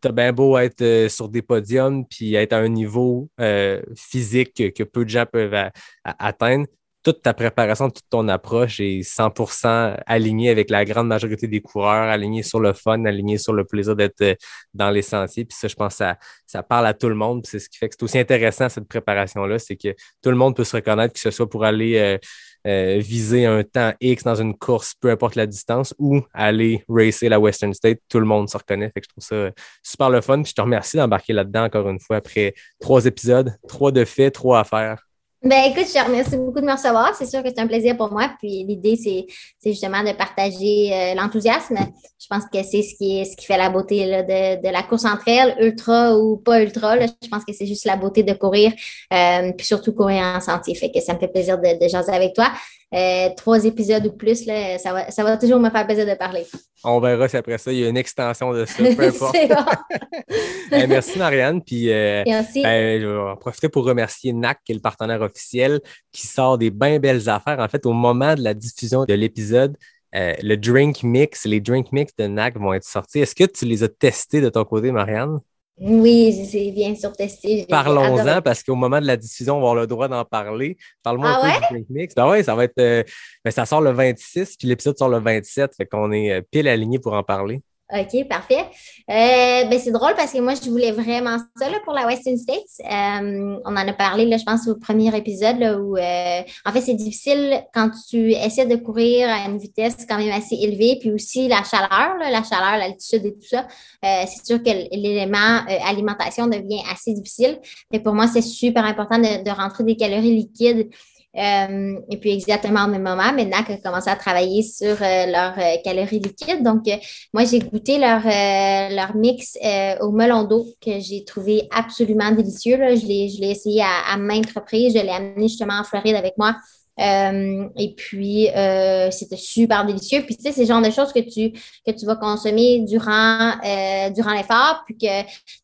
[0.00, 3.82] tu as bien beau être euh, sur des podiums puis être à un niveau euh,
[3.96, 5.70] physique que, peu de gens peuvent
[6.04, 6.66] atteindre
[7.02, 12.08] toute ta préparation, toute ton approche est 100% alignée avec la grande majorité des coureurs,
[12.08, 14.34] alignée sur le fun, alignée sur le plaisir d'être euh,
[14.72, 15.44] dans les sentiers.
[15.44, 17.44] Puis ça, je pense ça, ça parle à tout le monde.
[17.46, 20.54] C'est ce qui fait que c'est aussi intéressant, cette préparation-là, c'est que tout le monde
[20.54, 22.18] peut se reconnaître, que ce soit pour aller euh,
[22.66, 27.28] euh, viser un temps X dans une course, peu importe la distance, ou aller racer
[27.28, 27.98] la Western State.
[28.08, 28.90] Tout le monde se reconnaît.
[28.94, 29.50] Fait que je trouve ça
[29.82, 30.42] super le fun.
[30.44, 34.60] Je te remercie d'embarquer là-dedans encore une fois après trois épisodes, trois de faits, trois
[34.60, 35.02] à faire.
[35.44, 37.16] Ben écoute, je te remercie beaucoup de me recevoir.
[37.16, 38.30] C'est sûr que c'est un plaisir pour moi.
[38.38, 39.26] Puis l'idée, c'est,
[39.64, 41.78] justement de partager euh, l'enthousiasme.
[42.20, 44.84] Je pense que c'est ce qui, ce qui fait la beauté là, de, de, la
[44.84, 46.94] course entre elles, ultra ou pas ultra.
[46.94, 47.06] Là.
[47.20, 48.72] Je pense que c'est juste la beauté de courir,
[49.12, 50.76] euh, puis surtout courir en sentier.
[50.76, 52.52] Fait que ça me fait plaisir de, de jaser avec toi.
[52.94, 56.14] Euh, trois épisodes ou plus, là, ça, va, ça va toujours me faire plaisir de
[56.14, 56.44] parler.
[56.84, 59.36] On verra si après ça, il y a une extension de ça, peu importe.
[59.48, 60.36] bon.
[60.88, 61.62] merci Marianne.
[61.62, 62.62] Puis, euh, merci.
[62.62, 65.80] Ben, je vais en profiter pour remercier NAC, qui est le partenaire officiel,
[66.12, 67.60] qui sort des bien belles affaires.
[67.60, 69.76] En fait, au moment de la diffusion de l'épisode,
[70.14, 73.20] euh, le drink mix, les drink mix de NAC vont être sortis.
[73.20, 75.40] Est-ce que tu les as testés de ton côté, Marianne?
[75.78, 77.66] Oui, c'est bien sûr testé.
[77.68, 80.76] Parlons-en parce qu'au moment de la diffusion, on va avoir le droit d'en parler.
[81.02, 82.14] Parle-moi un ah peu du Mix.
[82.14, 82.78] Ben ouais, ça va être.
[82.78, 83.02] Euh,
[83.44, 85.74] ben ça sort le 26, puis l'épisode sort le 27.
[85.76, 87.62] Fait qu'on est euh, pile aligné pour en parler.
[87.92, 88.64] OK, parfait.
[89.10, 92.38] Euh, ben c'est drôle parce que moi, je voulais vraiment ça là, pour la Western
[92.38, 92.80] States.
[92.80, 96.72] Euh, on en a parlé, là, je pense, au premier épisode là, où, euh, en
[96.72, 100.96] fait, c'est difficile quand tu essaies de courir à une vitesse quand même assez élevée,
[101.00, 103.66] puis aussi la chaleur, là, la chaleur, l'altitude et tout ça.
[104.04, 107.58] Euh, c'est sûr que l'élément euh, alimentation devient assez difficile.
[107.92, 110.88] Mais pour moi, c'est super important de, de rentrer des calories liquides
[111.34, 115.58] euh, et puis exactement au même moment, maintenant a commencé à travailler sur euh, leurs
[115.58, 116.62] euh, calories liquides.
[116.62, 116.84] Donc,
[117.32, 119.56] moi, j'ai goûté leur, leur mix
[120.00, 122.76] au melon d'eau que j'ai trouvé absolument délicieux.
[122.76, 122.94] Là.
[122.94, 124.94] Je l'ai essayé à, à maintes reprises.
[124.94, 126.56] Je l'ai amené justement en Floride avec moi.
[127.00, 130.22] Euh, et puis, euh, c'était super délicieux.
[130.26, 131.52] Puis, tu sais, c'est le genre de choses que tu,
[131.86, 135.06] que tu vas consommer durant, euh, durant l'effort, puis que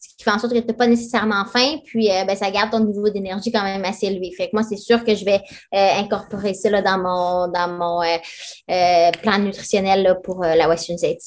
[0.00, 2.70] ce qui fait en sorte que tu n'as pas nécessairement faim, puis ben, ça garde
[2.70, 4.32] ton niveau d'énergie quand même assez élevé.
[4.36, 5.40] Fait que moi, c'est sûr que je vais
[5.72, 8.00] incorporer ça là, dans mon, dans mon
[9.22, 11.22] plan nutritionnel là, pour la Western States.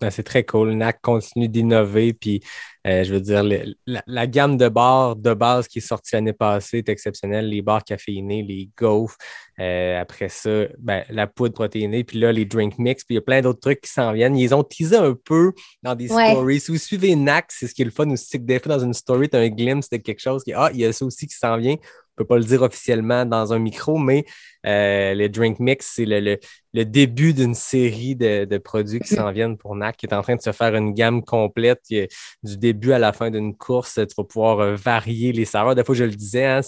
[0.00, 0.74] Ben, c'est très cool.
[0.74, 2.12] NAC continue d'innover.
[2.12, 2.40] Puis,
[2.88, 3.44] euh, je veux dire,
[3.86, 7.48] la, gamme de bars de base qui est sortie l'année passée est exceptionnelle.
[7.48, 9.16] Les bars caféinés, les gaufres.
[9.60, 12.04] Euh, après ça, ben, la poudre protéinée.
[12.04, 13.04] Puis là, les drink mix.
[13.04, 14.36] Puis il y a plein d'autres trucs qui s'en viennent.
[14.36, 16.60] Ils ont teasé un peu dans des stories.
[16.60, 18.38] Si vous suivez NAC, c'est ce qui est le fun aussi.
[18.38, 20.70] Que des fois, dans une story, tu as un glimpse de quelque chose qui, ah,
[20.72, 21.76] il y a ça aussi qui s'en vient
[22.18, 24.24] peux pas le dire officiellement dans un micro, mais
[24.66, 26.38] euh, le Drink Mix, c'est le,
[26.74, 30.22] le, début d'une série de, de, produits qui s'en viennent pour NAC, qui est en
[30.22, 33.94] train de se faire une gamme complète du début à la fin d'une course.
[33.94, 35.74] Tu vas pouvoir euh, varier les saveurs.
[35.74, 36.60] Des fois, je le disais, hein,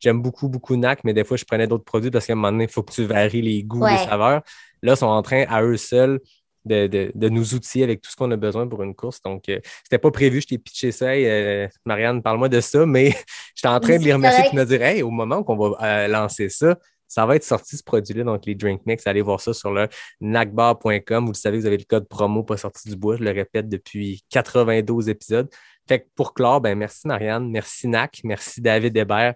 [0.00, 2.52] j'aime beaucoup, beaucoup NAC, mais des fois, je prenais d'autres produits parce qu'à un moment
[2.52, 4.42] donné, il faut que tu varies les goûts, les saveurs.
[4.82, 6.20] Là, ils sont en train, à eux seuls,
[6.64, 9.20] de, de, de, nous outiller avec tout ce qu'on a besoin pour une course.
[9.22, 11.06] Donc, euh, c'était pas prévu, je t'ai pitché ça.
[11.06, 13.14] Euh, Marianne, parle-moi de ça, mais
[13.54, 15.76] j'étais en train de les remercier et de me dire hey, au moment qu'on va
[15.82, 16.76] euh, lancer ça,
[17.08, 19.06] ça va être sorti ce produit-là, donc les Drink Mix.
[19.06, 19.86] Allez voir ça sur le
[20.20, 21.26] nacbar.com.
[21.26, 23.16] Vous le savez, vous avez le code promo pas sorti du bois.
[23.16, 25.48] Je le répète depuis 92 épisodes.
[25.86, 29.34] Fait que pour clore, ben merci Marianne, merci NAC, merci David Hébert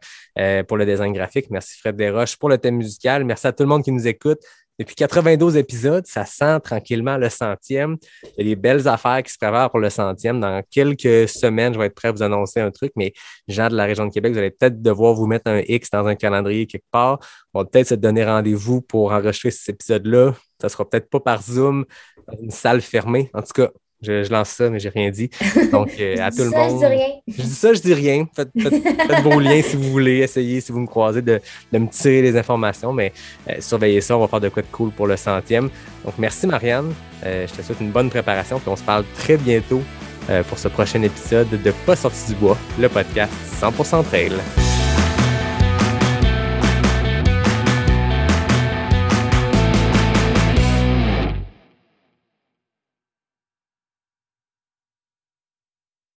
[0.68, 3.68] pour le design graphique, merci Fred Desroches pour le thème musical, merci à tout le
[3.68, 4.38] monde qui nous écoute.
[4.78, 7.96] Depuis 92 épisodes, ça sent tranquillement le centième.
[8.36, 10.38] Il y a des belles affaires qui se préparent pour le centième.
[10.38, 13.14] Dans quelques semaines, je vais être prêt à vous annoncer un truc, mais
[13.48, 16.06] gens de la région de Québec, vous allez peut-être devoir vous mettre un X dans
[16.06, 17.20] un calendrier quelque part.
[17.54, 20.34] On va peut-être se donner rendez-vous pour enregistrer cet épisode-là.
[20.60, 21.86] Ça sera peut-être pas par Zoom,
[22.40, 23.30] une salle fermée.
[23.32, 23.70] En tout cas,
[24.02, 25.30] Je, lance ça, mais j'ai rien dit.
[25.72, 26.82] Donc, euh, à tout le ça, monde.
[26.82, 27.08] Je dis rien.
[27.28, 28.26] Je dis ça, je dis rien.
[28.34, 30.18] Faites, faites, faites vos liens si vous voulez.
[30.18, 31.40] Essayez, si vous me croisez, de,
[31.72, 32.92] de me tirer les informations.
[32.92, 33.12] Mais
[33.48, 34.16] euh, surveillez ça.
[34.16, 35.70] On va faire de quoi de cool pour le centième.
[36.04, 36.92] Donc, merci, Marianne.
[37.24, 38.58] Euh, je te souhaite une bonne préparation.
[38.58, 39.82] Puis on se parle très bientôt
[40.48, 44.32] pour ce prochain épisode de Pas sorti du bois, le podcast 100% trail.